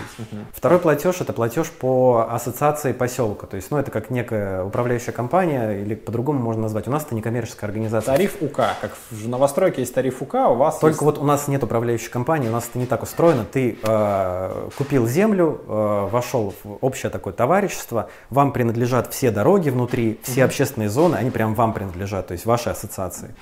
Второй 0.53 0.81
платеж– 0.81 1.17
это 1.21 1.33
платеж 1.33 1.71
по 1.71 2.27
ассоциации 2.29 2.93
поселка. 2.93 3.47
То 3.47 3.55
есть, 3.55 3.71
ну, 3.71 3.79
это 3.79 3.93
как 3.93 4.11
некая 4.11 4.65
управляющая 4.65 5.13
компания, 5.13 5.81
или 5.81 5.95
по-другому 5.95 6.41
можно 6.41 6.63
назвать. 6.63 6.89
У 6.89 6.91
нас 6.91 7.05
это 7.05 7.15
некоммерческая 7.15 7.69
организация. 7.69 8.13
Тариф 8.13 8.37
УК. 8.41 8.57
Как 8.81 8.97
в 9.11 9.29
новостройке 9.29 9.83
есть 9.83 9.95
тариф 9.95 10.23
УК, 10.23 10.35
у 10.35 10.55
вас 10.55 10.79
Только 10.79 10.95
есть... 10.95 11.03
вот 11.03 11.19
у 11.19 11.25
нас 11.25 11.47
нет 11.47 11.63
управляющей 11.63 12.11
компании, 12.11 12.49
у 12.49 12.53
нас 12.53 12.67
это 12.69 12.79
не 12.81 12.87
так 12.87 13.05
устроено. 13.05 13.45
Ты 13.45 13.79
э, 13.81 14.69
купил 14.77 15.07
землю, 15.07 15.61
э, 15.67 16.09
вошел 16.11 16.53
в 16.65 16.79
общее 16.81 17.11
такое 17.11 17.33
товарищество, 17.33 18.09
вам 18.29 18.53
принадлежат 18.53 19.13
все 19.13 19.31
дороги 19.31 19.71
внутри, 19.71 20.19
все 20.25 20.45
общественные 20.45 20.89
зоны, 20.89 21.15
они 21.15 21.31
прям 21.31 21.55
вам 21.55 21.73
принадлежат, 21.73 22.27
то 22.27 22.33
есть 22.33 22.45
вашей 22.45 22.73
ассоциации. 22.73 23.35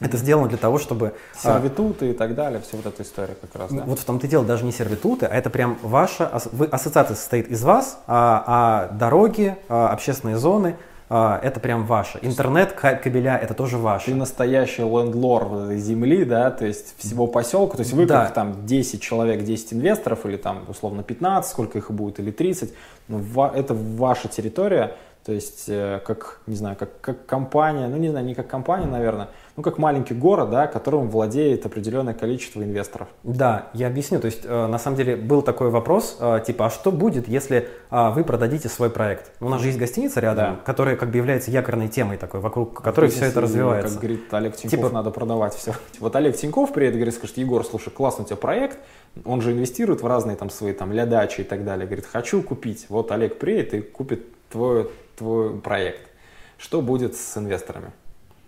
Это 0.00 0.16
сделано 0.16 0.48
для 0.48 0.58
того, 0.58 0.78
чтобы... 0.78 1.14
а, 1.44 1.54
сервитуты 1.58 2.10
и 2.10 2.12
так 2.14 2.34
далее, 2.34 2.60
все 2.60 2.76
вот 2.76 2.86
эта 2.86 3.02
история 3.02 3.36
как 3.40 3.54
раз, 3.60 3.72
да? 3.72 3.84
вот 3.86 3.98
в 3.98 4.04
том-то 4.04 4.26
и 4.26 4.30
дело, 4.30 4.44
даже 4.44 4.64
не 4.64 4.72
сервитуты, 4.72 5.26
а 5.26 5.34
это 5.34 5.50
прям 5.50 5.78
ваша... 5.82 6.30
вы- 6.52 6.66
ассоциация 6.66 7.14
состоит 7.16 7.48
из 7.48 7.62
вас, 7.62 7.98
а, 8.06 8.44
а 8.90 8.92
дороги, 8.94 9.56
а, 9.68 9.88
общественные 9.90 10.36
зоны, 10.36 10.76
а, 11.08 11.38
это 11.42 11.60
прям 11.60 11.86
ваше. 11.86 12.18
Интернет, 12.22 12.72
ка- 12.72 12.96
кабеля, 12.96 13.36
это 13.36 13.54
тоже 13.54 13.78
ваше. 13.78 14.06
Ты 14.06 14.14
настоящий 14.16 14.82
лендлор 14.82 15.44
этой 15.64 15.78
земли, 15.78 16.24
да, 16.24 16.50
то 16.50 16.66
есть 16.66 16.98
всего 16.98 17.26
поселка, 17.28 17.76
то 17.76 17.82
есть 17.82 17.92
вы 17.92 18.06
Да. 18.06 18.24
как 18.24 18.34
там 18.34 18.66
10 18.66 19.00
человек, 19.00 19.44
10 19.44 19.74
инвесторов 19.74 20.26
или 20.26 20.36
там 20.36 20.64
условно 20.66 21.02
15, 21.04 21.50
сколько 21.50 21.78
их 21.78 21.90
будет, 21.90 22.18
или 22.18 22.30
30, 22.32 22.72
ну, 23.08 23.18
ва- 23.18 23.52
это 23.54 23.74
ваша 23.74 24.26
территория, 24.28 24.96
то 25.24 25.32
есть 25.32 25.64
э, 25.68 26.00
как, 26.04 26.40
не 26.46 26.54
знаю, 26.54 26.76
как, 26.76 27.00
как 27.00 27.24
компания, 27.24 27.88
ну 27.88 27.96
не 27.96 28.10
знаю, 28.10 28.26
не 28.26 28.34
как 28.34 28.46
компания, 28.46 28.86
наверное, 28.86 29.28
ну 29.56 29.62
как 29.62 29.78
маленький 29.78 30.12
город, 30.12 30.50
да, 30.50 30.66
которым 30.66 31.08
владеет 31.08 31.64
определенное 31.64 32.12
количество 32.12 32.62
инвесторов. 32.62 33.08
Да, 33.22 33.68
я 33.72 33.86
объясню. 33.86 34.20
То 34.20 34.26
есть, 34.26 34.42
э, 34.44 34.66
на 34.66 34.78
самом 34.78 34.98
деле, 34.98 35.16
был 35.16 35.40
такой 35.40 35.70
вопрос, 35.70 36.18
э, 36.20 36.40
типа, 36.46 36.66
а 36.66 36.70
что 36.70 36.92
будет, 36.92 37.26
если 37.26 37.68
а, 37.88 38.10
вы 38.10 38.22
продадите 38.22 38.68
свой 38.68 38.90
проект? 38.90 39.30
У 39.40 39.48
нас 39.48 39.62
же 39.62 39.68
есть 39.68 39.78
гостиница 39.78 40.20
рядом, 40.20 40.56
Да. 40.56 40.60
которая 40.62 40.96
как 40.96 41.10
бы 41.10 41.16
является 41.16 41.50
якорной 41.50 41.88
темой 41.88 42.18
такой, 42.18 42.40
вокруг 42.40 42.82
которой 42.82 43.10
все 43.10 43.24
это 43.24 43.40
развивается. 43.40 43.94
Как 43.94 44.02
говорит 44.02 44.34
Олег 44.34 44.56
Тиньков, 44.56 44.78
Типа- 44.78 44.90
надо 44.90 45.10
продавать 45.10 45.54
все. 45.54 45.72
Вот 46.00 46.14
Олег 46.16 46.36
Тиньков 46.36 46.72
приедет 46.72 46.96
говорит, 46.96 47.14
скажет, 47.14 47.38
Егор, 47.38 47.64
слушай, 47.64 47.90
классный 47.90 48.24
у 48.24 48.26
тебя 48.26 48.36
проект, 48.36 48.78
он 49.24 49.40
же 49.40 49.52
инвестирует 49.52 50.02
в 50.02 50.06
разные 50.06 50.36
там 50.36 50.50
свои 50.50 50.74
там 50.74 50.92
лядачи 50.92 51.40
и 51.40 51.44
так 51.44 51.64
далее. 51.64 51.86
Говорит, 51.86 52.04
хочу 52.04 52.42
купить. 52.42 52.86
Вот 52.90 53.10
Олег 53.10 53.38
приедет 53.38 53.72
и 53.74 53.80
купит 53.80 54.26
твой, 54.50 54.90
твой 55.16 55.58
проект. 55.60 56.10
Что 56.58 56.80
будет 56.82 57.16
с 57.16 57.36
инвесторами? 57.36 57.92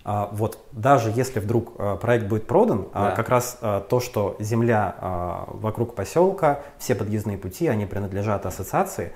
А, 0.04 0.28
вот 0.30 0.64
даже 0.70 1.10
если 1.10 1.40
вдруг 1.40 1.72
а, 1.78 1.96
проект 1.96 2.26
будет 2.26 2.46
продан, 2.46 2.86
а, 2.92 3.10
Да. 3.10 3.16
как 3.16 3.28
раз 3.28 3.58
то, 3.60 4.00
что 4.00 4.36
земля 4.38 4.94
вокруг 5.48 5.94
поселка, 5.96 6.60
все 6.78 6.94
подъездные 6.94 7.36
пути, 7.38 7.66
они 7.66 7.86
принадлежат 7.86 8.46
ассоциации, 8.46 9.12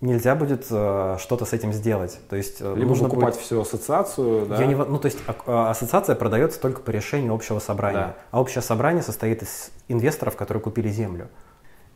нельзя 0.00 0.36
будет 0.36 0.66
что-то 0.66 1.44
с 1.44 1.52
этим 1.52 1.72
сделать. 1.72 2.20
То 2.30 2.36
есть 2.36 2.58
э, 2.60 2.72
Либо 2.76 2.88
нужно 2.90 3.08
покупать 3.08 3.34
будет- 3.34 3.44
всю 3.44 3.60
ассоциацию, 3.60 4.46
да? 4.46 4.60
Я 4.60 4.66
не 4.66 4.76
ну, 4.76 4.96
то 4.98 5.06
есть 5.06 5.18
ассоциация 5.44 6.14
продается 6.14 6.60
только 6.60 6.80
по 6.82 6.90
решению 6.90 7.34
общего 7.34 7.58
собрания. 7.58 7.98
Да. 7.98 8.14
А 8.30 8.40
общее 8.40 8.62
собрание 8.62 9.02
состоит 9.02 9.42
из 9.42 9.72
инвесторов, 9.88 10.36
которые 10.36 10.62
купили 10.62 10.88
землю. 10.88 11.26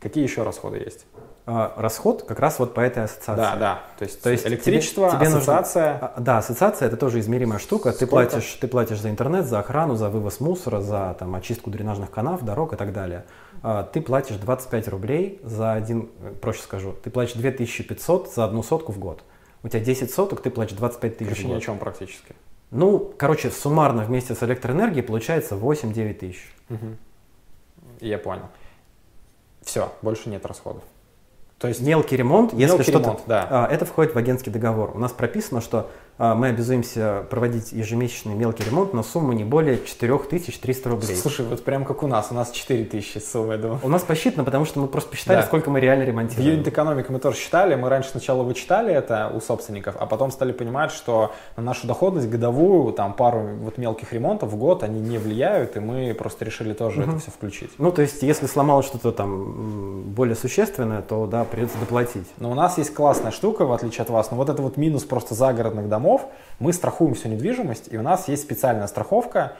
Какие 0.01 0.25
еще 0.25 0.43
расходы 0.43 0.79
есть? 0.79 1.05
А, 1.45 1.73
расход 1.77 2.23
как 2.23 2.39
раз 2.39 2.59
вот 2.59 2.73
по 2.73 2.79
этой 2.79 3.03
ассоциации. 3.03 3.41
Да, 3.41 3.55
да. 3.57 3.81
То 3.97 4.05
есть, 4.05 4.21
То 4.21 4.29
есть 4.29 4.45
электричество, 4.47 5.09
тебе- 5.09 5.19
тебе 5.19 5.29
нужно- 5.29 5.39
ассоциация. 5.59 5.97
А, 6.01 6.13
Да, 6.19 6.37
ассоциация 6.37 6.87
это 6.87 6.95
тоже 6.97 7.19
измеримая 7.19 7.59
штука. 7.59 7.91
Ты 7.91 8.05
Сколько? 8.05 8.11
платишь, 8.11 8.53
ты 8.61 8.67
платишь 8.67 8.99
за 9.01 9.09
интернет, 9.09 9.45
за 9.45 9.59
охрану, 9.59 9.95
за 9.95 10.09
вывоз 10.09 10.39
мусора, 10.39 10.79
за 10.81 11.15
там, 11.19 11.35
очистку 11.35 11.69
дренажных 11.69 12.11
канав, 12.11 12.43
дорог 12.43 12.73
и 12.73 12.75
так 12.77 12.93
далее. 12.93 13.25
А, 13.61 13.83
Ты 13.83 14.01
платишь 14.01 14.35
25 14.37 14.87
рублей 14.87 15.39
за 15.43 15.73
один, 15.73 16.09
э, 16.21 16.33
проще 16.41 16.61
скажу, 16.61 16.93
ты 17.03 17.09
платишь 17.09 17.33
2500 17.35 18.33
за 18.33 18.45
одну 18.45 18.63
сотку 18.63 18.91
в 18.91 18.99
год. 18.99 19.23
У 19.63 19.67
тебя 19.69 19.79
10 19.81 20.11
соток, 20.13 20.41
ты 20.41 20.49
платишь 20.49 20.75
25 20.77 21.17
тысяч 21.17 21.29
Короче, 21.29 21.47
ни 21.47 21.53
о 21.53 21.59
чем 21.61 21.77
практически. 21.77 22.35
Ну, 22.71 23.13
короче, 23.17 23.51
суммарно 23.51 24.03
вместе 24.03 24.33
с 24.35 24.41
электроэнергией 24.43 25.03
получается 25.03 25.55
8-9 25.55 26.13
тысяч. 26.19 26.53
Я 28.01 28.17
понял. 28.17 28.43
Все, 29.61 29.91
больше 30.01 30.29
нет 30.29 30.45
расходов. 30.45 30.83
То 31.63 31.69
есть 31.69 31.79
Мелкий 31.79 32.17
ремонт, 32.17 32.51
если 32.51 32.75
Мелкий 32.75 32.91
что-то... 32.91 32.99
ремонт, 33.05 33.19
да. 33.25 33.47
а, 33.49 33.67
Это 33.71 33.85
входит 33.85 34.13
в 34.13 34.17
агентский 34.17 34.51
договор. 34.51 34.91
У 34.93 34.99
нас 34.99 35.13
прописано, 35.13 35.61
что 35.61 35.89
мы 36.17 36.47
обязуемся 36.47 37.25
проводить 37.29 37.71
ежемесячный 37.71 38.35
мелкий 38.35 38.63
ремонт 38.63 38.93
на 38.93 39.01
сумму 39.03 39.33
не 39.33 39.43
более 39.43 39.79
4300 39.83 40.89
рублей. 40.89 41.15
Слушай, 41.15 41.45
вот 41.45 41.63
прям 41.63 41.85
как 41.85 42.03
у 42.03 42.07
нас, 42.07 42.27
у 42.31 42.35
нас 42.35 42.51
4000 42.51 43.17
сумма, 43.19 43.53
я 43.53 43.57
думаю. 43.57 43.79
У 43.83 43.89
нас 43.89 44.03
посчитано, 44.03 44.43
потому 44.43 44.65
что 44.65 44.79
мы 44.79 44.87
просто 44.87 45.09
посчитали, 45.09 45.37
Да. 45.37 45.43
сколько 45.43 45.69
мы 45.71 45.79
реально 45.79 46.05
В 46.05 46.07
ремонтируем. 46.07 46.49
юнит 46.51 46.67
экономике 46.67 47.07
мы 47.11 47.19
тоже 47.19 47.37
считали, 47.37 47.75
мы 47.75 47.89
раньше 47.89 48.09
сначала 48.09 48.43
вычитали 48.43 48.93
это 48.93 49.31
у 49.33 49.41
собственников, 49.41 49.95
а 49.99 50.05
потом 50.05 50.31
стали 50.31 50.51
понимать, 50.51 50.91
что 50.91 51.31
на 51.57 51.63
нашу 51.63 51.87
доходность 51.87 52.29
годовую, 52.29 52.93
там 52.93 53.13
пару 53.13 53.39
вот 53.61 53.77
мелких 53.79 54.13
ремонтов 54.13 54.51
в 54.51 54.55
год, 54.55 54.83
они 54.83 54.99
не 55.01 55.17
влияют, 55.17 55.75
и 55.77 55.79
мы 55.79 56.13
просто 56.13 56.45
решили 56.45 56.73
тоже 56.73 57.01
это 57.03 57.17
все 57.17 57.31
включить. 57.31 57.71
Ну, 57.79 57.91
то 57.91 58.01
есть, 58.03 58.21
если 58.21 58.45
сломалось 58.45 58.85
что-то 58.85 59.11
там 59.11 60.03
более 60.13 60.35
существенное, 60.35 61.01
то 61.01 61.25
да, 61.25 61.43
придется 61.43 61.77
доплатить. 61.79 62.27
Но 62.37 62.51
у 62.51 62.53
нас 62.53 62.77
есть 62.77 62.93
классная 62.93 63.31
штука, 63.31 63.65
в 63.65 63.73
отличие 63.73 64.03
от 64.03 64.09
вас, 64.09 64.29
но 64.29 64.37
вот 64.37 64.49
это 64.49 64.61
вот 64.61 64.77
минус 64.77 65.03
просто 65.03 65.33
загородных 65.33 65.89
домов, 65.89 66.02
мы 66.59 66.73
страхуем 66.73 67.13
всю 67.13 67.29
недвижимость, 67.29 67.91
и 67.91 67.97
у 67.97 68.01
нас 68.01 68.27
есть 68.27 68.43
специальная 68.43 68.87
страховка, 68.87 69.53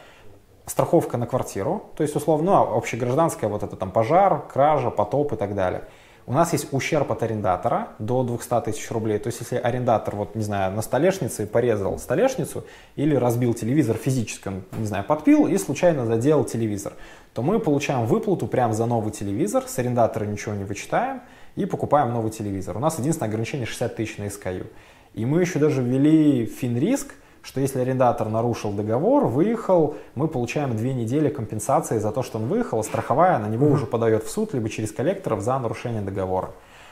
страховка 0.66 1.18
на 1.18 1.28
квартиру, 1.28 1.92
то 1.96 2.04
есть 2.04 2.16
условно 2.16 2.52
ну, 2.52 2.78
общегражданская, 2.78 3.50
вот 3.50 3.64
это 3.64 3.76
там 3.76 3.92
пожар, 3.92 4.46
кража, 4.52 4.90
потоп 4.92 5.34
и 5.34 5.36
так 5.36 5.56
далее. 5.56 5.84
У 6.26 6.32
нас 6.32 6.54
есть 6.54 6.72
ущерб 6.72 7.12
от 7.12 7.22
арендатора 7.22 7.90
до 8.00 8.24
200 8.24 8.62
тысяч 8.62 8.90
рублей. 8.92 9.20
То 9.20 9.28
есть, 9.28 9.42
если 9.42 9.58
арендатор, 9.58 10.16
вот, 10.16 10.36
не 10.36 10.44
знаю, 10.44 10.72
на 10.74 10.82
столешнице 10.82 11.46
порезал 11.46 12.00
столешницу 12.00 12.64
или 12.96 13.14
разбил 13.14 13.54
телевизор 13.54 13.98
физически, 13.98 14.48
он, 14.48 14.64
не 14.72 14.86
знаю, 14.86 15.04
подпил 15.04 15.48
и 15.48 15.58
случайно 15.58 16.06
задел 16.06 16.46
телевизор, 16.46 16.94
то 17.34 17.42
мы 17.42 17.60
получаем 17.60 18.06
выплату 18.06 18.48
прямо 18.48 18.74
за 18.74 18.86
новый 18.86 19.12
телевизор, 19.12 19.66
с 19.68 19.78
арендатора 19.80 20.24
ничего 20.24 20.56
не 20.56 20.64
вычитаем 20.64 21.22
и 21.58 21.66
покупаем 21.66 22.14
новый 22.14 22.32
телевизор. 22.32 22.78
У 22.78 22.80
нас 22.80 22.98
единственное 23.00 23.28
ограничение 23.28 23.66
60 23.66 23.96
тысяч 23.96 24.18
на 24.18 24.24
SKU. 24.24 24.68
И 25.14 25.26
мы 25.26 25.42
еще 25.42 25.60
даже 25.60 25.82
ввели 25.82 26.46
финриск, 26.46 27.14
что 27.44 27.60
если 27.60 27.80
арендатор 27.80 28.30
нарушил 28.30 28.72
договор, 28.72 29.26
выехал, 29.26 29.96
мы 30.16 30.28
получаем 30.28 30.76
две 30.76 30.94
недели 30.94 31.30
компенсации 31.30 32.00
за 32.00 32.12
то, 32.12 32.24
что 32.24 32.40
он 32.40 32.48
выехал, 32.48 32.80
а 32.80 32.84
страховая 32.84 33.38
на 33.38 33.48
него 33.48 33.68
уже 33.68 33.86
подает 33.86 34.24
в 34.24 34.30
суд, 34.30 34.54
либо 34.54 34.70
через 34.70 34.92
коллекторов 34.92 35.42
за 35.42 35.60
нарушение 35.60 36.02
договора. 36.02 36.52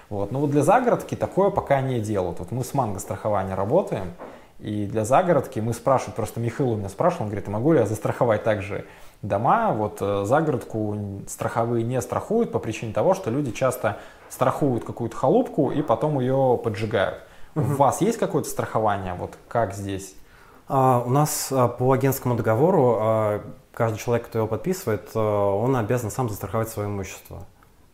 Вот. 0.09 0.31
Но 0.31 0.39
вот 0.39 0.51
для 0.51 0.61
загородки 0.61 1.15
такое 1.15 1.51
пока 1.51 1.79
не 1.81 2.01
делают. 2.01 2.39
Вот 2.39 2.51
мы 2.51 2.65
с 2.65 2.73
манго 2.73 2.99
страхования 2.99 3.55
работаем, 3.55 4.13
и 4.59 4.85
для 4.85 5.05
загородки 5.05 5.59
мы 5.59 5.73
спрашиваем, 5.73 6.15
просто 6.15 6.39
Михаил 6.39 6.71
у 6.71 6.75
меня 6.75 6.89
спрашивал, 6.89 7.23
он 7.23 7.29
говорит, 7.29 7.47
а 7.47 7.51
могу 7.51 7.71
ли 7.71 7.79
я 7.79 7.85
застраховать 7.85 8.43
также 8.43 8.85
дома? 9.23 9.71
Вот 9.71 9.97
э, 10.01 10.25
загородку 10.25 11.21
страховые 11.27 11.83
не 11.83 11.99
страхуют 12.01 12.51
по 12.51 12.59
причине 12.59 12.93
того, 12.93 13.15
что 13.15 13.31
люди 13.31 13.51
часто 13.51 13.97
страхуют 14.29 14.83
какую-то 14.83 15.15
халупку 15.15 15.71
и 15.71 15.81
потом 15.81 16.19
ее 16.19 16.59
поджигают. 16.63 17.23
У 17.55 17.61
вас 17.61 18.01
есть 18.01 18.17
какое-то 18.17 18.49
страхование? 18.49 19.13
Вот 19.13 19.37
как 19.47 19.73
здесь? 19.73 20.15
А, 20.67 21.03
у 21.05 21.09
нас 21.09 21.49
а, 21.51 21.67
по 21.67 21.91
агентскому 21.91 22.35
договору 22.35 22.97
а, 22.99 23.43
каждый 23.73 23.97
человек, 23.97 24.27
кто 24.27 24.39
его 24.39 24.47
подписывает, 24.47 25.09
а, 25.15 25.53
он 25.53 25.75
обязан 25.75 26.11
сам 26.11 26.29
застраховать 26.29 26.69
свое 26.69 26.87
имущество. 26.87 27.45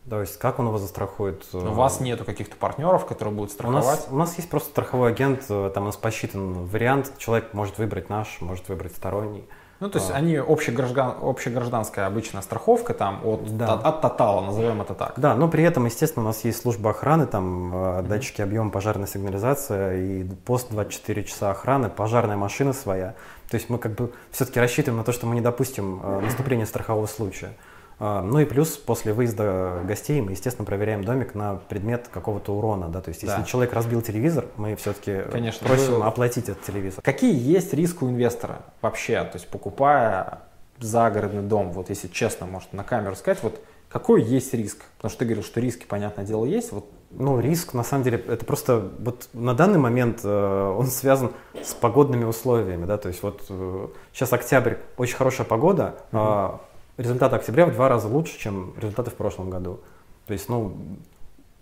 То 0.08 0.20
есть 0.20 0.38
как 0.38 0.58
он 0.58 0.68
его 0.68 0.78
застрахует? 0.78 1.44
У 1.52 1.58
вас 1.58 2.00
нету 2.00 2.24
каких-то 2.24 2.56
партнеров, 2.56 3.04
которые 3.04 3.34
будут 3.34 3.50
У 3.50 3.54
страховать? 3.54 3.84
нас, 3.84 4.08
у 4.10 4.16
нас 4.16 4.36
есть 4.36 4.48
просто 4.48 4.70
страховой 4.70 5.10
агент, 5.10 5.42
э, 5.50 5.70
там 5.74 5.82
у 5.82 5.86
нас 5.86 5.96
посчитан 5.96 6.64
вариант, 6.66 7.12
человек 7.18 7.52
может 7.52 7.78
выбрать 7.78 8.08
наш, 8.08 8.40
может 8.40 8.68
выбрать 8.68 8.96
сторонний. 8.96 9.46
Ну, 9.80 9.88
то 9.88 9.98
есть 9.98 10.10
А. 10.10 10.14
они 10.14 10.34
общеграждан- 10.36 11.14
общегражданская 11.22 12.06
обычная 12.06 12.42
страховка 12.42 12.94
там 12.94 13.20
от, 13.24 13.56
Да. 13.56 13.74
от, 13.74 13.84
от 13.84 14.00
тотала, 14.00 14.40
назовем 14.40 14.82
это 14.82 14.94
так. 14.94 15.12
Да, 15.16 15.34
но 15.36 15.46
при 15.48 15.62
этом, 15.62 15.84
естественно, 15.84 16.24
у 16.24 16.28
нас 16.28 16.44
есть 16.44 16.60
служба 16.60 16.90
охраны, 16.90 17.26
там 17.26 17.72
э, 17.74 18.02
датчики 18.02 18.42
объема, 18.42 18.70
пожарная 18.70 19.06
сигнализация 19.06 19.94
и 19.96 20.24
пост 20.24 20.68
24 20.70 21.22
часа 21.24 21.50
охраны, 21.52 21.90
пожарная 21.90 22.36
машина 22.36 22.72
своя. 22.72 23.14
То 23.50 23.54
есть 23.54 23.70
мы 23.70 23.78
как 23.78 23.92
бы 23.92 24.12
все-таки 24.32 24.58
рассчитываем 24.60 24.98
на 24.98 25.04
то, 25.04 25.12
что 25.12 25.26
мы 25.26 25.34
не 25.36 25.40
допустим 25.40 26.00
э, 26.02 26.20
наступления 26.22 26.66
страхового 26.66 27.06
случая. 27.06 27.50
А, 28.00 28.22
Ну 28.22 28.38
и 28.40 28.44
плюс 28.44 28.76
после 28.76 29.12
выезда 29.12 29.80
гостей 29.84 30.20
мы, 30.20 30.32
естественно, 30.32 30.64
проверяем 30.64 31.04
домик 31.04 31.34
на 31.34 31.56
предмет 31.56 32.08
какого-то 32.12 32.52
урона. 32.54 32.88
Да? 32.88 33.00
То 33.00 33.08
есть 33.10 33.22
если 33.22 33.38
Да. 33.38 33.44
человек 33.44 33.72
разбил 33.72 34.02
телевизор, 34.02 34.46
мы 34.56 34.76
все-таки 34.76 35.22
Конечно, 35.30 35.66
просим 35.66 35.94
вы- 36.00 36.04
оплатить 36.04 36.48
этот 36.48 36.62
телевизор. 36.62 37.02
Какие 37.02 37.34
есть 37.36 37.72
риски 37.74 38.04
у 38.04 38.08
инвестора 38.10 38.60
вообще? 38.82 39.22
То 39.24 39.32
есть 39.34 39.48
покупая 39.48 40.40
загородный 40.78 41.42
дом, 41.42 41.72
вот 41.72 41.88
если 41.90 42.06
честно, 42.08 42.46
может 42.46 42.72
на 42.72 42.84
камеру 42.84 43.16
сказать, 43.16 43.42
вот 43.42 43.60
какой 43.88 44.22
есть 44.22 44.54
риск? 44.54 44.84
Потому 44.98 45.10
что 45.10 45.18
ты 45.20 45.24
говорил, 45.24 45.42
что 45.42 45.60
риски, 45.60 45.84
понятное 45.86 46.24
дело, 46.24 46.44
есть. 46.44 46.70
Вот 46.72 46.84
Ну, 47.10 47.40
риск, 47.40 47.72
на 47.72 47.82
самом 47.84 48.04
деле, 48.04 48.22
это 48.28 48.44
просто 48.44 48.90
вот 48.98 49.28
на 49.32 49.54
данный 49.54 49.78
момент 49.78 50.20
э, 50.24 50.74
он 50.78 50.86
связан 50.88 51.32
с 51.64 51.72
погодными 51.72 52.24
условиями, 52.24 52.84
да, 52.84 52.98
то 52.98 53.08
есть 53.08 53.22
вот 53.22 53.42
э, 53.48 53.88
сейчас 54.12 54.30
октябрь, 54.34 54.74
очень 54.98 55.16
хорошая 55.16 55.46
погода, 55.46 55.94
а 56.12 56.60
результаты 56.98 57.36
октября 57.36 57.64
в 57.64 57.72
два 57.72 57.88
раза 57.88 58.08
лучше, 58.08 58.38
чем 58.38 58.74
результаты 58.76 59.10
в 59.10 59.14
прошлом 59.14 59.48
году. 59.48 59.80
То 60.26 60.34
есть, 60.34 60.50
ну, 60.50 60.76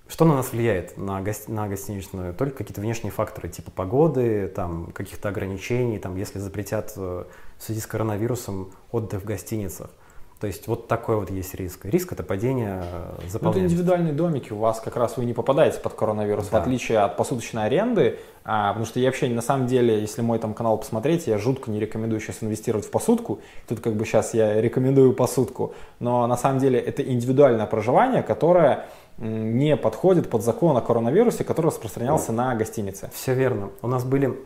что 0.08 0.24
на 0.24 0.34
нас 0.34 0.52
влияет, 0.52 0.96
на, 0.96 1.20
гости- 1.20 1.50
на 1.50 1.68
гостиничную? 1.68 2.34
Только 2.34 2.58
какие-то 2.58 2.80
внешние 2.80 3.12
факторы, 3.12 3.48
типа 3.48 3.70
погоды, 3.70 4.48
там, 4.48 4.90
каких-то 4.92 5.28
ограничений, 5.28 5.98
там, 5.98 6.16
если 6.16 6.38
запретят 6.38 6.92
э, 6.96 7.24
в 7.58 7.62
связи 7.62 7.80
с 7.80 7.86
коронавирусом 7.86 8.72
отдых 8.90 9.22
в 9.22 9.24
гостиницах. 9.24 9.90
То 10.40 10.46
есть 10.46 10.68
вот 10.68 10.86
такой 10.86 11.16
вот 11.16 11.30
есть 11.30 11.54
риск. 11.54 11.86
Риск 11.86 12.12
это 12.12 12.22
падение 12.22 12.82
э, 12.82 13.38
Ну, 13.40 13.50
это 13.50 13.60
индивидуальные 13.60 14.12
домики, 14.12 14.52
у 14.52 14.58
вас 14.58 14.80
как 14.80 14.96
раз 14.96 15.16
вы 15.16 15.24
не 15.24 15.32
попадаете 15.32 15.80
под 15.80 15.94
коронавирус, 15.94 16.48
в 16.48 16.50
Да. 16.50 16.58
отличие 16.58 16.98
от 16.98 17.16
посуточной 17.16 17.64
аренды, 17.64 18.18
а, 18.44 18.68
потому 18.68 18.84
что 18.84 19.00
я 19.00 19.06
вообще 19.06 19.28
на 19.28 19.40
самом 19.40 19.66
деле, 19.66 19.98
если 19.98 20.20
мой 20.20 20.38
там 20.38 20.52
канал 20.52 20.76
посмотреть, 20.76 21.26
я 21.26 21.38
жутко 21.38 21.70
не 21.70 21.80
рекомендую 21.80 22.20
сейчас 22.20 22.42
инвестировать 22.42 22.84
в 22.84 22.90
посудку, 22.90 23.40
тут 23.66 23.80
как 23.80 23.94
бы 23.94 24.04
сейчас 24.04 24.34
я 24.34 24.60
рекомендую 24.60 25.14
посудку, 25.14 25.72
но 26.00 26.26
на 26.26 26.36
самом 26.36 26.58
деле 26.58 26.78
это 26.78 27.02
индивидуальное 27.02 27.66
проживание, 27.66 28.22
которое 28.22 28.86
не 29.16 29.76
подходит 29.76 30.28
под 30.28 30.42
закон 30.42 30.76
о 30.76 30.82
коронавирусе, 30.82 31.44
который 31.44 31.68
распространялся 31.68 32.32
на 32.32 32.54
гостиницы. 32.54 33.10
Все 33.14 33.32
верно. 33.32 33.70
У 33.80 33.88
нас 33.88 34.04
были 34.04 34.38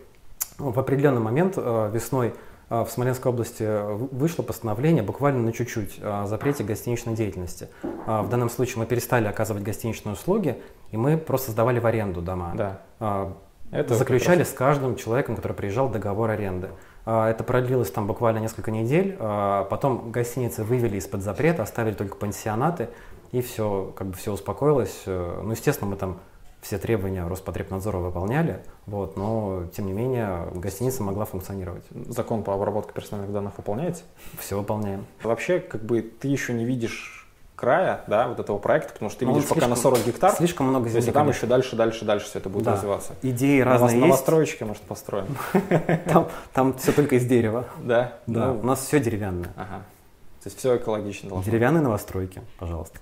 ну, 0.60 0.70
в 0.70 0.78
определенный 0.78 1.20
момент 1.20 1.54
э, 1.56 1.90
весной 1.92 2.34
в 2.70 2.88
Смоленской 2.88 3.30
области 3.32 3.62
э, 3.62 3.84
вы- 3.94 4.08
вышло 4.12 4.42
постановление 4.42 5.02
буквально 5.02 5.42
на 5.42 5.52
чуть-чуть 5.52 5.98
о 6.02 6.26
запрете 6.26 6.62
гостиничной 6.64 7.14
деятельности. 7.14 7.68
А, 8.06 8.22
В 8.22 8.28
данном 8.28 8.48
случае 8.48 8.78
мы 8.78 8.86
перестали 8.86 9.26
оказывать 9.26 9.62
гостиничные 9.62 10.12
услуги, 10.14 10.56
и 10.92 10.96
мы 10.96 11.16
просто 11.18 11.50
сдавали 11.50 11.80
в 11.80 11.86
аренду 11.86 12.22
дома. 12.22 12.52
Да. 12.56 12.80
А, 13.00 13.32
Это 13.72 13.94
Заключали 13.94 14.42
с 14.44 14.50
каждым 14.52 14.96
человеком, 14.96 15.36
который 15.36 15.52
приезжал, 15.52 15.88
договор 15.88 16.30
аренды. 16.30 16.70
А, 17.04 17.28
Это 17.28 17.42
продлилось 17.44 17.90
там 17.90 18.06
буквально 18.06 18.38
несколько 18.38 18.70
недель. 18.70 19.16
А, 19.18 19.64
Потом 19.64 20.10
гостиницы 20.12 20.62
вывели 20.64 20.96
из-под 20.98 21.22
запрета, 21.22 21.62
оставили 21.64 21.94
только 21.94 22.16
пансионаты, 22.16 22.88
и 23.32 23.40
все, 23.42 23.92
как 23.96 24.08
бы 24.08 24.12
все 24.16 24.32
успокоилось. 24.32 25.02
Э, 25.06 25.40
Ну, 25.44 25.50
естественно, 25.52 25.90
мы 25.90 25.96
там 25.96 26.18
все 26.60 26.78
требования 26.78 27.26
Роспотребнадзора 27.26 27.98
выполняли, 27.98 28.62
вот, 28.86 29.16
но 29.16 29.64
тем 29.74 29.86
не 29.86 29.92
менее 29.92 30.48
гостиница 30.54 31.02
могла 31.02 31.24
функционировать. 31.24 31.84
Закон 32.08 32.42
по 32.42 32.54
обработке 32.54 32.92
персональных 32.92 33.32
данных 33.32 33.54
выполняете? 33.56 34.02
Все 34.38 34.58
выполняем. 34.58 35.06
Вообще, 35.22 35.58
как 35.60 35.82
бы 35.82 36.02
ты 36.02 36.28
еще 36.28 36.52
не 36.52 36.64
видишь 36.64 37.16
края, 37.56 38.04
да, 38.06 38.26
вот 38.28 38.40
этого 38.40 38.58
проекта, 38.58 38.92
потому 38.94 39.10
что 39.10 39.20
ты 39.20 39.26
Ну, 39.26 39.34
видишь 39.34 39.50
он 39.50 39.54
пока 39.54 39.68
на 39.68 39.74
слишком- 39.76 39.92
40 39.96 40.06
гектар, 40.06 40.32
Слишком 40.34 40.66
много 40.68 40.88
земли. 40.88 41.04
там 41.06 41.12
конечно. 41.24 41.38
еще 41.38 41.46
дальше, 41.46 41.76
дальше, 41.76 42.04
дальше 42.06 42.26
все 42.26 42.38
это 42.38 42.48
будет 42.48 42.64
Да. 42.64 42.72
развиваться. 42.72 43.12
Идеи 43.22 43.60
Новос- 43.60 43.64
разные 43.64 43.90
есть. 43.96 44.00
Новостроечки, 44.06 44.64
может, 44.64 44.82
построим. 44.82 45.26
Там, 46.06 46.28
там 46.54 46.74
все 46.78 46.92
только 46.92 47.16
из 47.16 47.26
дерева. 47.26 47.66
Да? 47.82 48.14
Да, 48.26 48.46
Ну, 48.52 48.60
у 48.60 48.62
нас 48.66 48.80
все 48.80 48.98
деревянное. 48.98 49.50
Ага. 49.56 49.82
То 50.42 50.46
есть 50.46 50.58
все 50.58 50.76
экологично 50.78 51.28
должно. 51.28 51.44
Деревянные 51.50 51.82
новостройки, 51.82 52.40
пожалуйста. 52.58 52.98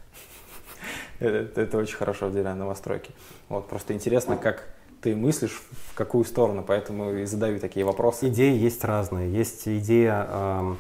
Это, 1.19 1.61
это 1.61 1.79
очень 1.79 1.97
хорошо 1.97 2.29
в 2.29 2.33
деревянной 2.33 2.61
новостройке. 2.61 3.11
Вот, 3.49 3.69
просто 3.69 3.93
интересно, 3.93 4.37
как 4.37 4.69
ты 5.01 5.17
мыслишь, 5.17 5.63
в 5.91 5.95
какую 5.95 6.25
сторону, 6.25 6.65
поэтому 6.67 7.13
и 7.13 7.25
задаю 7.25 7.59
такие 7.59 7.85
вопросы. 7.85 8.29
Идеи 8.29 8.57
есть 8.57 8.85
разные. 8.85 9.33
Есть 9.33 9.67
идея 9.67 10.27
эм, 10.31 10.79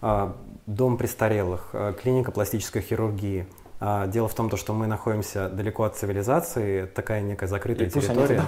а, 0.00 0.36
дом 0.66 0.98
престарелых, 0.98 1.70
э, 1.72 1.94
клиника 2.00 2.30
пластической 2.30 2.82
хирургии, 2.82 3.46
дело 3.80 4.28
в 4.28 4.34
том, 4.34 4.54
что 4.56 4.72
мы 4.72 4.86
находимся 4.86 5.48
далеко 5.48 5.84
от 5.84 5.96
цивилизации, 5.96 6.86
такая 6.86 7.20
некая 7.20 7.46
закрытая 7.46 7.86
и 7.86 7.90
территория. 7.90 8.44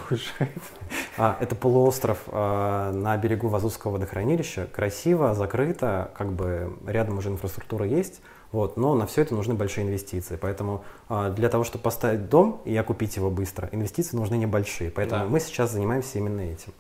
А, 1.17 1.37
это 1.39 1.55
полуостров 1.55 2.19
а, 2.29 2.93
на 2.93 3.17
берегу 3.17 3.49
Вазузского 3.49 3.93
водохранилища. 3.93 4.69
Красиво, 4.73 5.35
закрыто, 5.35 6.11
как 6.17 6.33
бы 6.33 6.77
рядом 6.87 7.19
уже 7.19 7.29
инфраструктура 7.29 7.87
есть. 7.87 8.23
Вот, 8.53 8.77
но 8.77 8.95
на 8.95 9.07
все 9.07 9.23
это 9.23 9.35
нужны 9.35 9.55
большие 9.55 9.87
инвестиции. 9.87 10.37
Поэтому 10.41 10.85
а, 11.09 11.31
для 11.31 11.49
того, 11.49 11.65
чтобы 11.65 11.83
поставить 11.83 12.29
дом 12.29 12.63
и 12.65 12.77
окупить 12.77 13.17
его 13.17 13.31
быстро, 13.31 13.69
инвестиции 13.73 14.17
нужны 14.17 14.37
небольшие. 14.37 14.91
Поэтому 14.91 15.25
да. 15.25 15.31
мы 15.31 15.41
сейчас 15.41 15.73
занимаемся 15.73 16.19
именно 16.19 16.41
этим. 16.41 16.73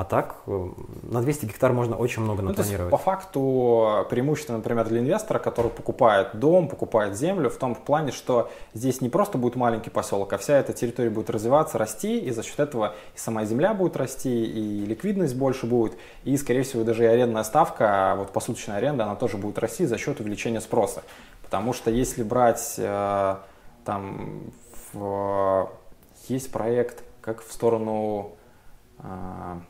А 0.00 0.04
так, 0.04 0.36
э, 0.46 0.68
на 1.02 1.20
200 1.20 1.44
гектар 1.44 1.74
можно 1.74 1.94
очень 1.94 2.22
много 2.22 2.40
напланировать. 2.40 2.90
Ну, 2.90 2.96
по 2.96 2.96
факту, 2.96 4.06
преимущество, 4.08 4.54
например, 4.54 4.88
для 4.88 5.00
инвестора, 5.00 5.38
который 5.38 5.70
покупает 5.70 6.30
дом, 6.32 6.68
покупает 6.68 7.18
землю, 7.18 7.50
в 7.50 7.56
том 7.58 7.74
плане, 7.74 8.10
что 8.10 8.50
здесь 8.72 9.02
не 9.02 9.10
просто 9.10 9.36
будет 9.36 9.56
маленький 9.56 9.90
поселок, 9.90 10.32
а 10.32 10.38
вся 10.38 10.56
эта 10.56 10.72
территория 10.72 11.10
будет 11.10 11.28
развиваться, 11.28 11.76
расти, 11.76 12.18
и 12.18 12.30
за 12.30 12.42
счет 12.42 12.60
этого 12.60 12.94
и 13.14 13.18
сама 13.18 13.44
земля 13.44 13.74
будет 13.74 13.94
расти, 13.98 14.42
и 14.42 14.86
ликвидность 14.86 15.36
больше 15.36 15.66
будет, 15.66 15.98
и, 16.24 16.34
скорее 16.38 16.62
всего, 16.62 16.82
даже 16.82 17.04
и 17.04 17.06
арендная 17.06 17.42
ставка, 17.42 18.14
вот 18.16 18.30
посуточная 18.30 18.78
аренда, 18.78 19.04
она 19.04 19.16
тоже 19.16 19.36
будет 19.36 19.58
расти 19.58 19.84
за 19.84 19.98
счет 19.98 20.18
увеличения 20.18 20.62
спроса. 20.62 21.02
Потому 21.42 21.74
что 21.74 21.90
если 21.90 22.22
брать 22.22 22.76
э, 22.78 23.36
там, 23.84 24.44
в, 24.94 25.68
есть 26.28 26.50
проект, 26.50 27.04
как 27.20 27.44
в 27.44 27.52
сторону 27.52 28.30
э, 29.00 29.60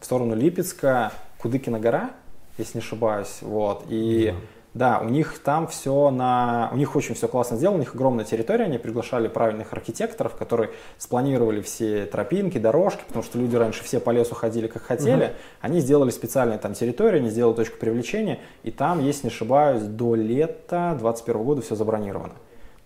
в 0.00 0.04
сторону 0.04 0.34
Липецка, 0.34 1.12
Кудыкина 1.38 1.78
гора, 1.78 2.10
если 2.56 2.78
не 2.78 2.84
ошибаюсь, 2.84 3.38
вот, 3.42 3.84
и 3.88 4.34
да. 4.74 4.98
да, 4.98 5.06
у 5.06 5.08
них 5.08 5.38
там 5.38 5.68
все 5.68 6.10
на, 6.10 6.68
у 6.72 6.76
них 6.76 6.96
очень 6.96 7.14
все 7.14 7.28
классно 7.28 7.56
сделано, 7.56 7.78
у 7.78 7.80
них 7.80 7.94
огромная 7.94 8.24
территория, 8.24 8.64
они 8.64 8.78
приглашали 8.78 9.28
правильных 9.28 9.72
архитекторов, 9.72 10.34
которые 10.34 10.70
спланировали 10.98 11.62
все 11.62 12.06
тропинки, 12.06 12.58
дорожки, 12.58 13.02
потому 13.06 13.22
что 13.22 13.38
люди 13.38 13.54
раньше 13.54 13.84
все 13.84 14.00
по 14.00 14.10
лесу 14.10 14.34
ходили 14.34 14.66
как 14.66 14.82
хотели, 14.82 15.24
угу. 15.26 15.32
они 15.60 15.80
сделали 15.80 16.10
специальные 16.10 16.58
там 16.58 16.74
территории, 16.74 17.18
они 17.18 17.30
сделали 17.30 17.54
точку 17.54 17.78
привлечения, 17.78 18.40
и 18.64 18.70
там, 18.72 19.04
если 19.04 19.28
не 19.28 19.32
ошибаюсь, 19.32 19.82
до 19.82 20.16
лета 20.16 20.96
2021 20.98 21.42
года 21.42 21.62
все 21.62 21.76
забронировано. 21.76 22.34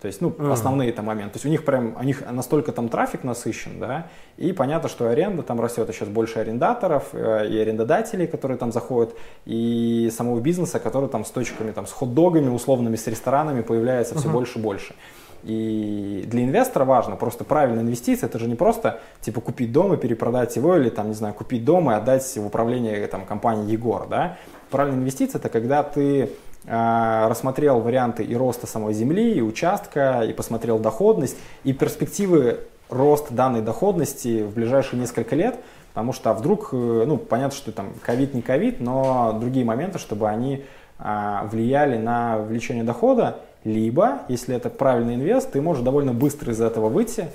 То 0.03 0.07
есть, 0.07 0.19
ну, 0.19 0.31
mm-hmm. 0.31 0.51
основные 0.51 0.91
там 0.91 1.05
моменты. 1.05 1.35
То 1.35 1.37
есть 1.37 1.45
у 1.45 1.49
них 1.49 1.63
прям, 1.63 1.95
у 1.97 2.03
них 2.03 2.29
настолько 2.29 2.73
там 2.73 2.89
трафик 2.89 3.23
насыщен, 3.23 3.79
да, 3.79 4.07
и 4.35 4.51
понятно, 4.51 4.89
что 4.89 5.07
аренда 5.07 5.43
там 5.43 5.61
растет, 5.61 5.89
и 5.89 5.93
сейчас 5.93 6.09
больше 6.09 6.39
арендаторов 6.39 7.05
э, 7.13 7.47
и 7.47 7.57
арендодателей, 7.57 8.27
которые 8.27 8.57
там 8.57 8.73
заходят, 8.73 9.15
и 9.45 10.11
самого 10.13 10.41
бизнеса, 10.41 10.79
который 10.81 11.07
там 11.07 11.23
с 11.23 11.29
точками, 11.29 11.71
там, 11.71 11.87
с 11.87 11.93
хот-догами 11.93 12.49
условными, 12.49 12.97
с 12.97 13.07
ресторанами 13.07 13.61
появляется 13.61 14.13
mm-hmm. 14.13 14.19
все 14.19 14.29
больше 14.29 14.59
и 14.59 14.61
больше. 14.61 14.95
И 15.43 16.25
для 16.27 16.43
инвестора 16.43 16.83
важно 16.83 17.15
просто 17.15 17.45
правильная 17.45 17.83
инвестиция. 17.83 18.27
Это 18.27 18.39
же 18.39 18.49
не 18.49 18.55
просто 18.55 18.99
типа 19.21 19.39
купить 19.39 19.71
дом 19.71 19.93
и 19.93 19.97
перепродать 19.97 20.53
его, 20.57 20.75
или 20.75 20.89
там, 20.89 21.07
не 21.07 21.13
знаю, 21.13 21.33
купить 21.33 21.63
дом 21.63 21.89
и 21.91 21.93
отдать 21.93 22.25
в 22.35 22.45
управление 22.45 23.07
там, 23.07 23.25
компании 23.25 23.71
Егор. 23.71 24.05
Да? 24.09 24.37
Правильная 24.69 24.99
инвестиция 24.99 25.39
это 25.39 25.47
когда 25.47 25.81
ты 25.81 26.31
рассмотрел 26.65 27.79
варианты 27.81 28.23
и 28.23 28.35
роста 28.35 28.67
самой 28.67 28.93
земли, 28.93 29.33
и 29.33 29.41
участка, 29.41 30.21
и 30.21 30.31
посмотрел 30.31 30.79
доходность, 30.79 31.37
и 31.63 31.73
перспективы 31.73 32.61
роста 32.89 33.33
данной 33.33 33.61
доходности 33.61 34.43
в 34.43 34.53
ближайшие 34.53 34.99
несколько 34.99 35.35
лет, 35.35 35.59
потому 35.93 36.13
что 36.13 36.31
а 36.31 36.33
вдруг, 36.33 36.69
э, 36.71 37.03
ну, 37.05 37.17
понятно, 37.17 37.57
что 37.57 37.71
там 37.71 37.93
ковид 38.01 38.33
не 38.33 38.41
ковид, 38.41 38.79
но 38.79 39.37
другие 39.39 39.65
моменты, 39.65 39.99
чтобы 39.99 40.29
они 40.29 40.63
а, 40.99 41.45
влияли 41.45 41.97
на 41.97 42.37
увеличение 42.37 42.83
дохода, 42.83 43.39
либо, 43.63 44.19
если 44.27 44.55
это 44.55 44.69
правильный 44.69 45.15
инвест, 45.15 45.51
ты 45.51 45.61
можешь 45.61 45.83
довольно 45.83 46.13
быстро 46.13 46.51
из 46.51 46.61
этого 46.61 46.89
выйти, 46.89 47.21
а, 47.21 47.27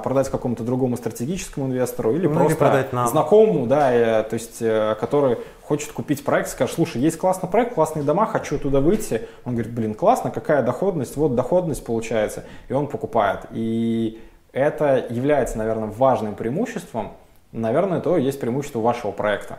продать 0.00 0.28
какому-то 0.28 0.62
другому 0.62 0.96
стратегическому 0.96 1.66
инвестору 1.66 2.14
или 2.14 2.26
ну, 2.26 2.34
просто 2.34 2.52
или 2.52 2.58
продать 2.58 2.92
нам. 2.92 3.08
знакомому, 3.08 3.66
да, 3.66 3.92
э, 3.92 4.22
то 4.24 4.34
есть, 4.34 4.60
э, 4.60 4.94
который 5.00 5.38
хочет 5.62 5.92
купить 5.92 6.22
проект, 6.22 6.50
скажет, 6.50 6.74
слушай, 6.74 7.00
есть 7.00 7.16
классный 7.16 7.48
проект, 7.48 7.74
классные 7.74 8.02
дома, 8.02 8.26
хочу 8.26 8.58
туда 8.58 8.80
выйти. 8.80 9.26
Он 9.44 9.54
говорит, 9.54 9.72
блин, 9.72 9.94
классно, 9.94 10.30
какая 10.30 10.62
доходность, 10.62 11.16
вот 11.16 11.34
доходность 11.34 11.84
получается, 11.84 12.44
и 12.68 12.72
он 12.72 12.88
покупает. 12.88 13.46
И 13.52 14.20
это 14.52 15.06
является, 15.08 15.56
наверное, 15.58 15.88
важным 15.88 16.34
преимуществом. 16.34 17.12
Наверное, 17.52 18.00
то 18.00 18.16
есть 18.16 18.38
преимущество 18.40 18.80
вашего 18.80 19.12
проекта. 19.12 19.58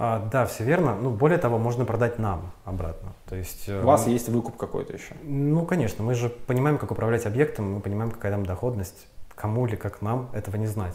А, 0.00 0.24
да, 0.30 0.46
все 0.46 0.62
верно. 0.62 0.94
Ну, 0.94 1.10
более 1.10 1.38
того, 1.38 1.58
можно 1.58 1.84
продать 1.84 2.20
нам 2.20 2.52
обратно. 2.64 3.14
То 3.28 3.34
есть, 3.34 3.68
У 3.68 3.84
вас 3.84 4.06
э, 4.06 4.10
есть 4.10 4.28
выкуп 4.28 4.56
какой-то 4.56 4.92
еще? 4.92 5.14
Ну, 5.24 5.66
конечно. 5.66 6.04
Мы 6.04 6.14
же 6.14 6.28
понимаем, 6.28 6.78
как 6.78 6.92
управлять 6.92 7.26
объектом, 7.26 7.74
мы 7.74 7.80
понимаем, 7.80 8.12
какая 8.12 8.30
там 8.30 8.46
доходность. 8.46 9.08
Кому 9.34 9.66
или 9.66 9.74
как 9.74 10.00
нам 10.00 10.30
этого 10.32 10.56
не 10.56 10.68
знать. 10.68 10.94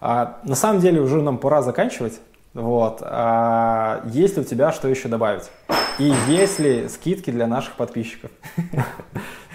А, 0.00 0.40
на 0.44 0.54
самом 0.54 0.80
деле 0.80 1.02
уже 1.02 1.20
нам 1.20 1.36
пора 1.36 1.60
заканчивать. 1.60 2.18
Вот. 2.54 3.00
А, 3.02 4.00
есть 4.06 4.36
ли 4.36 4.42
у 4.42 4.44
тебя 4.46 4.72
что 4.72 4.88
еще 4.88 5.08
добавить? 5.08 5.50
И 5.98 6.10
есть 6.28 6.58
ли 6.58 6.88
скидки 6.88 7.30
для 7.30 7.46
наших 7.46 7.74
подписчиков? 7.74 8.30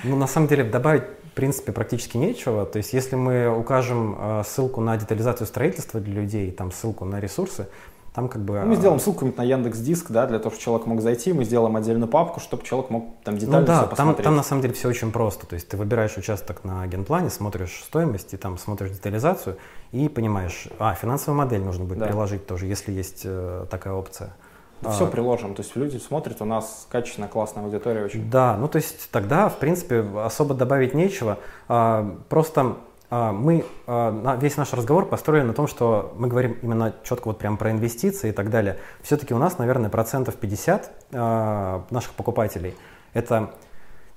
Ну, 0.03 0.15
на 0.15 0.25
самом 0.25 0.47
деле, 0.47 0.63
добавить 0.63 1.03
в 1.31 1.33
принципе, 1.33 1.71
практически 1.71 2.17
нечего. 2.17 2.65
То 2.65 2.77
есть, 2.77 2.91
если 2.91 3.15
мы 3.15 3.47
укажем 3.47 4.17
э, 4.19 4.43
ссылку 4.45 4.81
на 4.81 4.97
детализацию 4.97 5.47
строительства 5.47 6.01
для 6.01 6.21
людей, 6.21 6.51
там 6.51 6.71
ссылку 6.71 7.05
на 7.05 7.21
ресурсы, 7.21 7.67
там 8.13 8.27
как 8.27 8.41
бы... 8.41 8.59
Ну, 8.59 8.65
мы 8.65 8.75
сделаем 8.75 8.99
ссылку 8.99 9.25
на 9.37 9.41
Яндекс 9.41 9.79
Диск, 9.79 10.11
да, 10.11 10.27
для 10.27 10.39
того, 10.39 10.49
чтобы 10.49 10.61
человек 10.61 10.87
мог 10.87 11.01
зайти, 11.01 11.31
мы 11.31 11.45
сделаем 11.45 11.77
отдельную 11.77 12.09
папку, 12.09 12.41
чтобы 12.41 12.63
человек 12.63 12.89
мог 12.89 13.05
там 13.23 13.37
детально 13.37 13.61
ну, 13.61 13.65
да, 13.67 13.79
все 13.79 13.87
посмотреть. 13.87 14.17
Там, 14.17 14.23
там 14.25 14.35
на 14.35 14.43
самом 14.43 14.61
деле 14.61 14.73
все 14.73 14.89
очень 14.89 15.13
просто. 15.13 15.47
То 15.47 15.53
есть 15.53 15.69
ты 15.69 15.77
выбираешь 15.77 16.17
участок 16.17 16.65
на 16.65 16.85
генплане, 16.87 17.29
смотришь 17.29 17.81
стоимость 17.85 18.33
и 18.33 18.37
там 18.37 18.57
смотришь 18.57 18.91
детализацию 18.91 19.55
и 19.93 20.09
понимаешь, 20.09 20.67
а, 20.79 20.93
финансовую 20.95 21.37
модель 21.37 21.61
нужно 21.61 21.85
будет 21.85 21.99
да. 21.99 22.07
приложить 22.07 22.45
тоже, 22.45 22.65
если 22.65 22.91
есть 22.91 23.21
э, 23.23 23.65
такая 23.71 23.93
опция. 23.93 24.35
А, 24.83 24.91
все 24.91 25.07
приложим, 25.07 25.53
то 25.55 25.61
есть 25.61 25.75
люди 25.75 25.97
смотрят, 25.97 26.41
у 26.41 26.45
нас 26.45 26.87
качественная, 26.89 27.29
классная 27.29 27.63
аудитория 27.63 28.03
очень. 28.03 28.29
Да, 28.29 28.57
ну 28.57 28.67
то 28.67 28.77
есть 28.77 29.09
тогда, 29.11 29.49
в 29.49 29.57
принципе, 29.57 30.05
особо 30.17 30.53
добавить 30.53 30.93
нечего. 30.93 31.37
А, 31.67 32.17
просто 32.29 32.77
а, 33.11 33.33
мы, 33.33 33.65
а, 33.87 34.37
весь 34.41 34.55
наш 34.55 34.71
разговор 34.73 35.05
построен 35.05 35.45
на 35.47 35.53
том, 35.53 35.67
что 35.67 36.13
мы 36.17 36.29
говорим 36.29 36.57
именно 36.61 36.95
четко 37.03 37.27
вот 37.27 37.39
прям 37.39 37.57
про 37.57 37.71
инвестиции 37.71 38.29
и 38.29 38.31
так 38.31 38.49
далее. 38.49 38.77
Все-таки 39.03 39.33
у 39.33 39.37
нас, 39.37 39.57
наверное, 39.57 39.89
процентов 39.89 40.35
50 40.35 40.91
а, 41.11 41.83
наших 41.89 42.13
покупателей– 42.13 42.73
это 43.13 43.51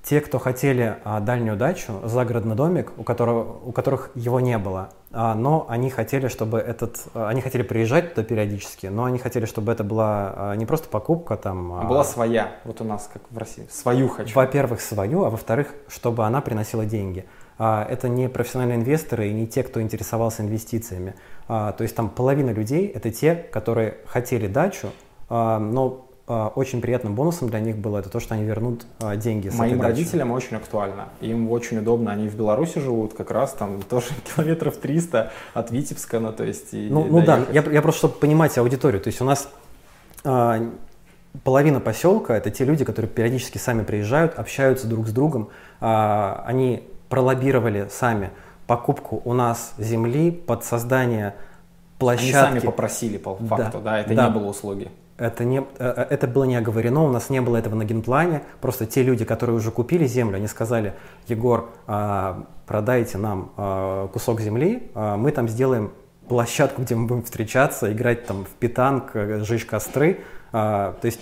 те, 0.05 0.21
кто 0.21 0.39
хотели 0.39 0.99
а, 1.05 1.19
дальнюю 1.21 1.57
дачу, 1.57 1.95
загородный 2.05 2.55
домик, 2.55 2.93
у, 2.99 3.05
которого, 3.05 3.59
у 3.65 3.73
которых 3.73 4.11
его 4.15 4.39
не 4.39 4.59
было, 4.59 4.91
а, 5.11 5.35
но 5.35 5.65
они 5.69 5.89
хотели, 5.89 6.29
чтобы 6.29 6.59
этот, 6.59 6.99
а, 7.15 7.29
они 7.29 7.41
хотели 7.41 7.63
приезжать 7.63 8.15
туда 8.15 8.23
периодически, 8.23 8.89
но 8.89 9.05
они 9.05 9.19
хотели, 9.19 9.47
чтобы 9.47 9.73
это 9.73 9.83
была 9.83 10.35
а, 10.37 10.55
не 10.57 10.67
просто 10.67 10.89
покупка 10.91 11.37
там, 11.37 11.73
а 11.73 11.85
была 11.85 12.05
своя, 12.05 12.53
вот 12.65 12.83
у 12.83 12.85
нас 12.85 13.09
как 13.11 13.23
в 13.31 13.39
России, 13.39 13.67
свою 13.71 14.09
хочу. 14.09 14.35
Во-первых, 14.35 14.83
свою, 14.83 15.25
а 15.25 15.31
во-вторых, 15.31 15.69
чтобы 15.89 16.27
она 16.27 16.43
приносила 16.43 16.85
деньги. 16.85 17.25
А, 17.57 17.87
это 17.89 18.11
не 18.11 18.29
профессиональные 18.29 18.77
инвесторы 18.77 19.29
и 19.29 19.33
не 19.33 19.47
те, 19.47 19.63
кто 19.63 19.81
интересовался 19.81 20.43
инвестициями. 20.43 21.15
А, 21.49 21.73
то 21.73 21.83
есть 21.83 21.97
там 21.97 22.11
половина 22.11 22.51
людей 22.51 22.89
это 22.89 23.11
те, 23.11 23.35
которые 23.35 23.97
хотели 24.07 24.49
дачу, 24.49 24.91
но 25.31 26.07
очень 26.27 26.81
приятным 26.81 27.15
бонусом 27.15 27.51
для 27.51 27.61
них 27.61 27.77
было 27.77 27.99
это 27.99 28.09
то, 28.09 28.19
что 28.19 28.35
они 28.35 28.45
вернут 28.45 28.87
а, 28.99 29.15
деньги. 29.17 29.51
С 29.51 29.55
Моим 29.57 29.83
родителям 29.83 30.31
очень 30.31 30.57
актуально. 30.57 31.09
Им 31.21 31.51
очень 31.51 31.79
удобно. 31.79 32.13
Они 32.13 32.29
в 32.29 32.35
Беларуси 32.35 32.79
живут, 32.79 33.13
как 33.13 33.31
раз 33.31 33.53
там 33.53 33.83
тоже 33.89 34.09
километров 34.35 34.79
300 34.79 35.33
от 35.53 35.71
Витебска, 35.71 36.21
ну 36.21 36.33
то 36.33 36.45
есть... 36.45 36.73
И, 36.73 36.89
ну, 36.91 37.05
ну 37.05 37.23
да, 37.23 37.41
я, 37.53 37.63
я 37.63 37.83
просто, 37.83 37.99
чтобы 37.99 38.15
понимать 38.15 38.57
аудиторию. 38.57 39.03
То 39.03 39.09
есть 39.09 39.21
у 39.21 39.25
нас 39.25 39.51
а, 40.25 40.63
половина 41.43 41.81
поселка 41.81 42.35
это 42.35 42.51
те 42.51 42.65
люди, 42.65 42.87
которые 42.87 43.11
периодически 43.11 43.59
сами 43.59 43.83
приезжают, 43.83 44.39
общаются 44.39 44.87
друг 44.87 45.07
с 45.09 45.13
другом. 45.13 45.51
А, 45.81 46.43
они 46.47 46.89
пролоббировали 47.11 47.89
сами 47.91 48.31
покупку 48.67 49.21
у 49.27 49.35
нас 49.35 49.75
земли 49.77 50.31
под 50.31 50.65
создание 50.65 51.35
площадки. 51.99 52.35
Они 52.35 52.47
сами 52.47 52.59
попросили 52.61 53.19
по 53.19 53.37
факту, 53.37 53.79
да, 53.79 53.81
да 53.81 54.01
это 54.01 54.15
да. 54.15 54.29
не 54.29 54.33
было 54.33 54.47
услуги. 54.47 54.91
Это, 55.17 55.45
не, 55.45 55.59
э, 55.59 55.63
э, 55.79 56.07
это 56.11 56.27
было 56.27 56.45
не 56.45 56.57
оговорено, 56.57 57.05
у 57.05 57.11
нас 57.11 57.31
не 57.31 57.41
было 57.41 57.57
этого 57.57 57.77
на 57.77 57.85
генплане. 57.85 58.43
Просто 58.61 58.85
те 58.85 59.03
люди, 59.03 59.25
которые 59.25 59.57
уже 59.57 59.71
купили 59.71 60.07
землю, 60.07 60.37
они 60.37 60.49
сказали, 60.49 60.95
Егор, 61.29 61.71
а, 61.87 62.47
продайте 62.67 63.19
нам 63.19 63.53
а, 63.57 64.09
кусок 64.09 64.41
земли, 64.41 64.91
а, 64.95 65.17
мы 65.17 65.31
там 65.31 65.49
сделаем 65.49 65.93
площадку, 66.29 66.83
где 66.83 66.97
мы 66.97 67.07
будем 67.07 67.23
встречаться, 67.23 67.93
играть 67.93 68.27
там 68.27 68.45
в 68.45 68.49
питанг, 68.49 69.13
жечь 69.15 69.67
костры. 69.67 70.21
То 70.53 70.97
есть 71.03 71.21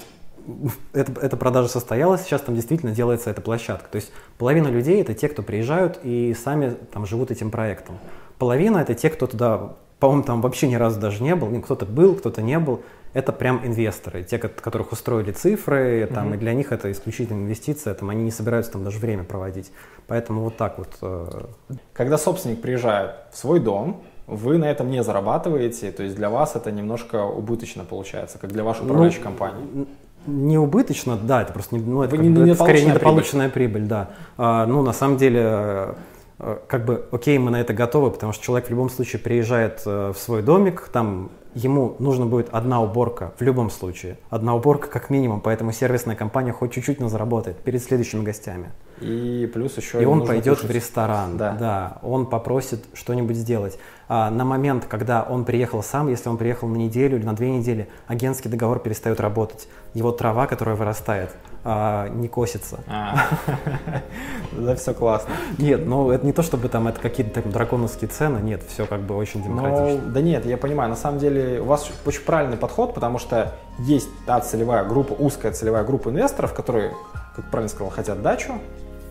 это, 0.92 1.20
эта 1.20 1.36
продажа 1.36 1.68
состоялась, 1.68 2.22
сейчас 2.22 2.42
там 2.42 2.54
действительно 2.54 2.92
делается 2.92 3.28
эта 3.28 3.40
площадка. 3.40 3.88
То 3.90 3.96
есть 3.96 4.12
половина 4.38 4.68
людей 4.68 5.00
это 5.00 5.12
те, 5.12 5.28
кто 5.28 5.42
приезжают 5.42 5.98
и 6.04 6.34
сами 6.34 6.76
там 6.92 7.04
живут 7.04 7.32
этим 7.32 7.50
проектом. 7.50 7.98
Половина 8.38 8.78
это 8.78 8.94
те, 8.94 9.10
кто 9.10 9.26
туда 9.26 9.72
по-моему, 10.02 10.24
там 10.24 10.40
вообще 10.40 10.66
ни 10.66 10.74
разу 10.74 10.98
даже 10.98 11.22
не 11.22 11.36
был. 11.36 11.46
Ну, 11.48 11.62
кто-то 11.62 11.86
был, 11.86 12.16
кто-то 12.16 12.42
не 12.42 12.58
был. 12.58 12.82
Это 13.14 13.32
прям 13.32 13.64
инвесторы, 13.64 14.22
те, 14.22 14.38
которых 14.38 14.92
устроили 14.92 15.32
цифры, 15.32 16.08
там, 16.12 16.32
mm-hmm. 16.32 16.36
и 16.36 16.38
для 16.38 16.54
них 16.54 16.72
это 16.72 16.90
исключительно 16.90 17.42
инвестиция, 17.42 17.92
там, 17.94 18.08
они 18.08 18.24
не 18.24 18.30
собираются 18.30 18.72
там 18.72 18.84
даже 18.84 18.98
время 18.98 19.24
проводить. 19.24 19.70
Поэтому 20.06 20.42
вот 20.42 20.56
так 20.56 20.78
вот. 20.78 20.88
Э... 21.02 21.44
Когда 21.92 22.16
собственник 22.16 22.62
приезжает 22.62 23.12
в 23.30 23.36
свой 23.36 23.60
дом, 23.60 24.02
вы 24.26 24.58
на 24.58 24.64
этом 24.64 24.90
не 24.90 25.02
зарабатываете, 25.02 25.92
то 25.92 26.02
есть 26.02 26.16
для 26.16 26.30
вас 26.30 26.56
это 26.56 26.70
немножко 26.70 27.24
убыточно 27.24 27.84
получается, 27.84 28.38
как 28.38 28.52
для 28.52 28.64
вашей 28.64 28.84
управляющей 28.84 29.18
ну, 29.18 29.24
компании. 29.24 29.86
Не 30.26 30.56
убыточно, 30.56 31.16
да, 31.16 31.42
это 31.42 31.52
просто 31.52 31.74
не, 31.74 31.82
ну, 31.82 32.02
это, 32.02 32.16
как 32.16 32.24
не, 32.24 32.50
это 32.50 32.62
скорее 32.62 32.86
недополученная 32.86 33.48
прибыль, 33.48 33.74
прибыль 33.74 33.88
да. 33.88 34.10
А, 34.36 34.66
ну, 34.66 34.82
на 34.82 34.92
самом 34.92 35.16
деле, 35.16 35.96
э, 36.38 36.58
как 36.68 36.84
бы, 36.84 37.06
окей, 37.10 37.36
мы 37.38 37.50
на 37.50 37.60
это 37.60 37.74
готовы, 37.74 38.12
потому 38.12 38.32
что 38.32 38.44
человек 38.44 38.68
в 38.68 38.70
любом 38.70 38.88
случае 38.88 39.20
приезжает 39.20 39.82
э, 39.84 40.12
в 40.14 40.18
свой 40.18 40.42
домик, 40.42 40.88
там 40.92 41.30
ему 41.54 41.96
нужно 41.98 42.26
будет 42.26 42.48
одна 42.52 42.82
уборка 42.82 43.32
в 43.38 43.42
любом 43.42 43.70
случае. 43.70 44.16
Одна 44.30 44.54
уборка 44.54 44.88
как 44.88 45.10
минимум, 45.10 45.40
поэтому 45.40 45.72
сервисная 45.72 46.16
компания 46.16 46.52
хоть 46.52 46.72
чуть-чуть, 46.72 47.00
но 47.00 47.08
заработает 47.08 47.56
перед 47.58 47.82
следующими 47.82 48.22
гостями. 48.22 48.70
И 49.00 49.50
плюс 49.52 49.76
еще... 49.76 50.00
И 50.00 50.04
он 50.04 50.26
пойдет 50.26 50.58
кушать. 50.58 50.70
в 50.70 50.74
ресторан, 50.74 51.36
да. 51.36 51.52
да, 51.58 51.98
он 52.02 52.26
попросит 52.26 52.84
что-нибудь 52.94 53.36
сделать. 53.36 53.78
А 54.08 54.30
на 54.30 54.44
момент, 54.44 54.86
когда 54.88 55.22
он 55.22 55.44
приехал 55.44 55.82
сам, 55.82 56.08
если 56.08 56.28
он 56.28 56.36
приехал 56.36 56.68
на 56.68 56.76
неделю 56.76 57.18
или 57.18 57.24
на 57.24 57.34
две 57.34 57.50
недели, 57.50 57.88
агентский 58.06 58.50
договор 58.50 58.78
перестает 58.78 59.20
работать. 59.20 59.68
Его 59.94 60.12
трава, 60.12 60.46
которая 60.46 60.76
вырастает, 60.76 61.30
а, 61.64 62.08
не 62.08 62.28
косится. 62.28 62.80
А. 62.88 63.16
Да, 64.52 64.76
все 64.76 64.92
классно. 64.92 65.32
Нет, 65.58 65.86
ну 65.86 66.10
это 66.10 66.26
не 66.26 66.32
то, 66.34 66.42
чтобы 66.42 66.68
там 66.68 66.86
это 66.86 67.00
какие-то 67.00 67.40
драконовские 67.40 68.08
цены, 68.08 68.38
нет, 68.38 68.62
все 68.68 68.84
как 68.84 69.00
бы 69.00 69.16
очень 69.16 69.42
демократично. 69.42 70.10
да 70.10 70.20
нет, 70.20 70.44
я 70.44 70.58
понимаю, 70.58 70.90
на 70.90 70.96
самом 70.96 71.18
деле 71.18 71.60
у 71.60 71.64
вас 71.64 71.90
очень 72.04 72.20
правильный 72.20 72.58
подход, 72.58 72.92
потому 72.92 73.18
что 73.18 73.54
есть 73.78 74.10
та 74.26 74.40
целевая 74.40 74.84
группа, 74.84 75.14
узкая 75.14 75.52
целевая 75.52 75.84
группа 75.84 76.10
инвесторов, 76.10 76.52
которые, 76.52 76.92
как 77.34 77.50
правильно 77.50 77.70
сказал, 77.70 77.90
хотят 77.90 78.20
дачу, 78.20 78.52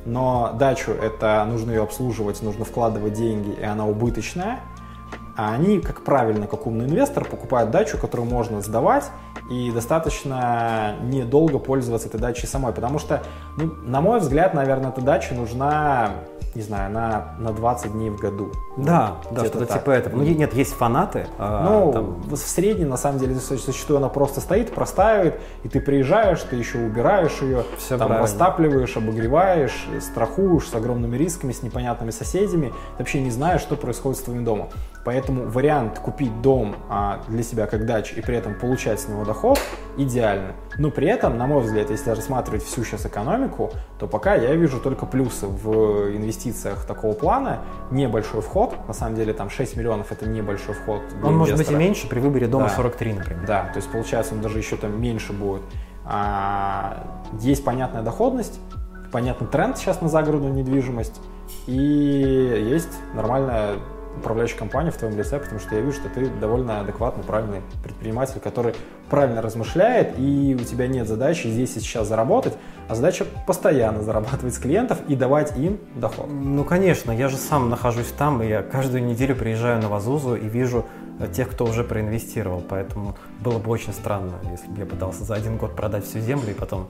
но 0.05 0.55
дачу 0.57 0.91
это 0.91 1.43
нужно 1.45 1.71
ее 1.71 1.81
обслуживать, 1.81 2.41
нужно 2.43 2.63
вкладывать 2.63 3.13
деньги, 3.13 3.51
и 3.59 3.63
она 3.63 3.87
убыточная. 3.87 4.59
А 5.35 5.53
они, 5.53 5.79
как 5.79 6.03
правильно, 6.03 6.45
как 6.45 6.67
умный 6.67 6.85
инвестор, 6.85 7.25
покупают 7.25 7.71
дачу, 7.71 7.97
которую 7.97 8.29
можно 8.29 8.61
сдавать 8.61 9.09
и 9.49 9.71
достаточно 9.71 10.95
недолго 11.01 11.59
пользоваться 11.59 12.07
этой 12.07 12.19
дачей 12.19 12.47
самой. 12.47 12.73
Потому 12.73 12.99
что, 12.99 13.23
ну, 13.57 13.73
на 13.83 14.01
мой 14.01 14.19
взгляд, 14.19 14.53
наверное, 14.53 14.91
эта 14.91 15.01
дача 15.01 15.33
нужна 15.33 16.11
не 16.55 16.61
знаю, 16.61 16.91
на, 16.91 17.35
на 17.39 17.53
20 17.53 17.93
дней 17.93 18.09
в 18.09 18.17
году. 18.17 18.51
Да, 18.75 19.15
да, 19.31 19.45
что-то 19.45 19.65
типа 19.65 19.91
этого. 19.91 20.17
Ну, 20.17 20.23
нет, 20.23 20.53
есть 20.53 20.73
фанаты. 20.73 21.27
А, 21.37 21.63
ну, 21.63 21.93
там... 21.93 22.21
в 22.23 22.35
среднем, 22.35 22.89
на 22.89 22.97
самом 22.97 23.19
деле, 23.19 23.35
зачастую 23.35 23.97
она 23.97 24.09
просто 24.09 24.41
стоит, 24.41 24.73
простаивает, 24.73 25.39
и 25.63 25.69
ты 25.69 25.79
приезжаешь, 25.79 26.41
ты 26.41 26.57
еще 26.57 26.79
убираешь 26.79 27.41
ее, 27.41 27.63
Все 27.77 27.97
там 27.97 28.09
правильно. 28.09 28.23
растапливаешь, 28.23 28.97
обогреваешь, 28.97 29.87
страхуешь 30.01 30.67
с 30.67 30.75
огромными 30.75 31.15
рисками, 31.15 31.53
с 31.53 31.63
непонятными 31.63 32.11
соседями, 32.11 32.67
ты 32.97 33.03
вообще 33.03 33.21
не 33.21 33.31
знаешь, 33.31 33.61
что 33.61 33.77
происходит 33.77 34.19
с 34.19 34.23
твоим 34.23 34.43
домом. 34.43 34.69
Поэтому 35.03 35.49
вариант 35.49 35.99
купить 35.99 36.41
дом 36.41 36.75
а, 36.89 37.21
для 37.27 37.43
себя 37.43 37.67
как 37.67 37.85
дачу 37.85 38.15
и 38.15 38.21
при 38.21 38.35
этом 38.35 38.53
получать 38.55 38.99
с 38.99 39.07
него 39.07 39.25
доход 39.25 39.59
идеально. 39.97 40.53
Но 40.77 40.91
при 40.91 41.07
этом, 41.07 41.37
на 41.37 41.47
мой 41.47 41.63
взгляд, 41.63 41.89
если 41.89 42.11
рассматривать 42.11 42.63
всю 42.63 42.83
сейчас 42.83 43.05
экономику, 43.05 43.71
то 43.99 44.07
пока 44.07 44.35
я 44.35 44.53
вижу 44.55 44.79
только 44.79 45.05
плюсы 45.05 45.47
в 45.47 46.15
инвестициях 46.15 46.85
такого 46.85 47.13
плана. 47.13 47.59
Небольшой 47.89 48.41
вход, 48.41 48.75
на 48.87 48.93
самом 48.93 49.15
деле 49.15 49.33
там 49.33 49.49
6 49.49 49.75
миллионов 49.75 50.11
это 50.11 50.27
небольшой 50.27 50.75
вход. 50.75 51.01
Он 51.01 51.03
инвестора. 51.03 51.31
может 51.31 51.57
быть 51.57 51.71
и 51.71 51.75
меньше 51.75 52.07
при 52.07 52.19
выборе 52.19 52.47
дома 52.47 52.65
да. 52.65 52.75
43, 52.75 53.13
например. 53.13 53.45
Да, 53.47 53.63
то 53.65 53.77
есть 53.77 53.91
получается 53.91 54.33
он 54.35 54.41
даже 54.41 54.57
еще 54.57 54.77
там 54.77 55.01
меньше 55.01 55.33
будет. 55.33 55.61
А, 56.05 57.21
есть 57.39 57.63
понятная 57.63 58.01
доходность, 58.01 58.59
понятный 59.11 59.47
тренд 59.47 59.77
сейчас 59.77 60.01
на 60.01 60.09
загородную 60.09 60.53
недвижимость 60.53 61.21
и 61.67 61.73
есть 61.73 62.99
нормальная 63.13 63.75
управляющей 64.17 64.57
компании 64.57 64.91
в 64.91 64.97
твоем 64.97 65.17
лице, 65.17 65.39
потому 65.39 65.59
что 65.59 65.75
я 65.75 65.81
вижу, 65.81 65.93
что 65.93 66.09
ты 66.09 66.27
довольно 66.39 66.81
адекватный, 66.81 67.23
правильный 67.23 67.61
предприниматель, 67.83 68.39
который 68.39 68.75
правильно 69.09 69.41
размышляет, 69.41 70.17
и 70.17 70.57
у 70.59 70.63
тебя 70.63 70.87
нет 70.87 71.07
задачи 71.07 71.47
здесь 71.47 71.75
и 71.75 71.79
сейчас 71.79 72.07
заработать, 72.07 72.53
а 72.87 72.95
задача 72.95 73.25
постоянно 73.47 74.01
зарабатывать 74.01 74.53
с 74.53 74.59
клиентов 74.59 74.99
и 75.07 75.15
давать 75.15 75.57
им 75.57 75.79
доход. 75.95 76.27
Ну, 76.29 76.63
конечно, 76.63 77.11
я 77.11 77.27
же 77.27 77.37
сам 77.37 77.69
нахожусь 77.69 78.13
там, 78.17 78.41
и 78.41 78.47
я 78.47 78.61
каждую 78.63 79.03
неделю 79.03 79.35
приезжаю 79.35 79.81
на 79.81 79.89
Вазузу 79.89 80.35
и 80.35 80.47
вижу 80.47 80.85
э, 81.19 81.27
тех, 81.31 81.49
кто 81.49 81.65
уже 81.65 81.83
проинвестировал, 81.83 82.63
поэтому 82.67 83.15
было 83.39 83.59
бы 83.59 83.71
очень 83.71 83.93
странно, 83.93 84.33
если 84.51 84.67
бы 84.67 84.79
я 84.79 84.85
пытался 84.85 85.23
за 85.23 85.35
один 85.35 85.57
год 85.57 85.75
продать 85.75 86.05
всю 86.05 86.19
землю 86.19 86.51
и 86.51 86.53
потом 86.53 86.87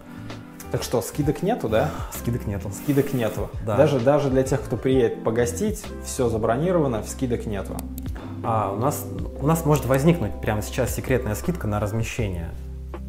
так 0.71 0.83
что, 0.83 1.01
скидок 1.01 1.43
нету, 1.43 1.67
да? 1.67 1.89
Скидок 2.13 2.47
нету. 2.47 2.71
Скидок 2.71 3.13
нету. 3.13 3.49
Да. 3.65 3.75
Даже, 3.75 3.99
даже 3.99 4.29
для 4.29 4.43
тех, 4.43 4.61
кто 4.61 4.77
приедет 4.77 5.23
погостить, 5.23 5.83
все 6.05 6.29
забронировано, 6.29 7.03
скидок 7.03 7.45
нету. 7.45 7.75
А, 8.43 8.73
у, 8.73 8.79
нас, 8.79 9.05
у 9.39 9.45
нас 9.45 9.65
может 9.65 9.85
возникнуть 9.85 10.31
прямо 10.41 10.61
сейчас 10.61 10.95
секретная 10.95 11.35
скидка 11.35 11.67
на 11.67 11.79
размещение. 11.79 12.49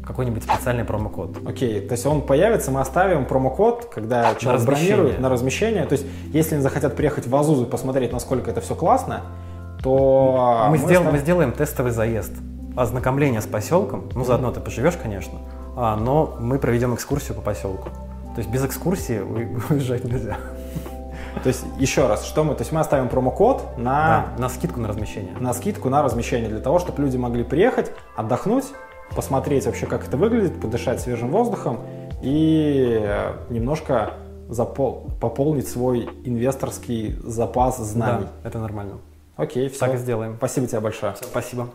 Какой-нибудь 0.05 0.43
специальный 0.43 0.83
промокод. 0.83 1.37
Окей, 1.47 1.79
то 1.79 1.93
есть 1.93 2.05
он 2.05 2.21
появится, 2.21 2.69
мы 2.71 2.81
оставим 2.81 3.25
промокод, 3.25 3.85
когда 3.85 4.35
человек 4.35 4.65
бронирует 4.65 5.19
на 5.19 5.29
размещение. 5.29 5.85
То 5.85 5.93
есть, 5.93 6.05
если 6.33 6.55
они 6.55 6.61
захотят 6.61 6.97
приехать 6.97 7.25
в 7.25 7.35
Азузу 7.35 7.63
и 7.63 7.69
посмотреть, 7.69 8.11
насколько 8.11 8.51
это 8.51 8.59
все 8.59 8.75
классно, 8.75 9.21
то... 9.81 10.65
Мы, 10.65 10.71
мы, 10.71 10.77
сделаем, 10.77 10.97
оставим... 10.97 11.11
мы 11.13 11.19
сделаем 11.19 11.51
тестовый 11.53 11.93
заезд, 11.93 12.33
ознакомление 12.75 13.39
с 13.39 13.45
поселком. 13.45 14.09
Ну, 14.13 14.25
заодно 14.25 14.51
ты 14.51 14.59
поживешь, 14.59 14.97
конечно 15.01 15.39
а, 15.75 15.95
но 15.95 16.35
мы 16.39 16.59
проведем 16.59 16.93
экскурсию 16.95 17.35
по 17.35 17.41
поселку. 17.41 17.89
То 18.35 18.39
есть 18.39 18.49
без 18.49 18.65
экскурсии 18.65 19.19
уезжать 19.69 20.03
нельзя. 20.03 20.37
То 21.41 21.47
есть, 21.47 21.65
еще 21.77 22.07
раз, 22.07 22.25
что 22.25 22.43
мы, 22.43 22.53
то 22.53 22.61
есть 22.61 22.71
мы 22.71 22.79
оставим 22.79 23.09
промокод 23.09 23.77
на... 23.77 24.27
Да, 24.37 24.41
на 24.43 24.49
скидку 24.49 24.79
на 24.79 24.87
размещение. 24.87 25.35
На 25.39 25.53
скидку 25.53 25.89
на 25.89 26.03
размещение, 26.03 26.47
для 26.47 26.59
того, 26.59 26.79
чтобы 26.79 27.01
люди 27.01 27.17
могли 27.17 27.43
приехать, 27.43 27.91
отдохнуть, 28.15 28.65
посмотреть 29.15 29.65
вообще, 29.65 29.85
как 29.87 30.07
это 30.07 30.15
выглядит, 30.15 30.61
подышать 30.61 31.01
свежим 31.01 31.31
воздухом 31.31 31.79
и 32.21 33.01
немножко 33.49 34.13
запол... 34.47 35.09
пополнить 35.19 35.67
свой 35.67 36.09
инвесторский 36.23 37.15
запас 37.23 37.77
знаний. 37.77 38.27
Да, 38.43 38.47
это 38.47 38.59
нормально. 38.59 38.99
Окей, 39.35 39.67
все. 39.69 39.79
Так 39.79 39.95
и 39.95 39.97
сделаем. 39.97 40.35
Спасибо 40.37 40.67
тебе 40.67 40.79
большое. 40.79 41.13
Все, 41.13 41.25
спасибо. 41.25 41.67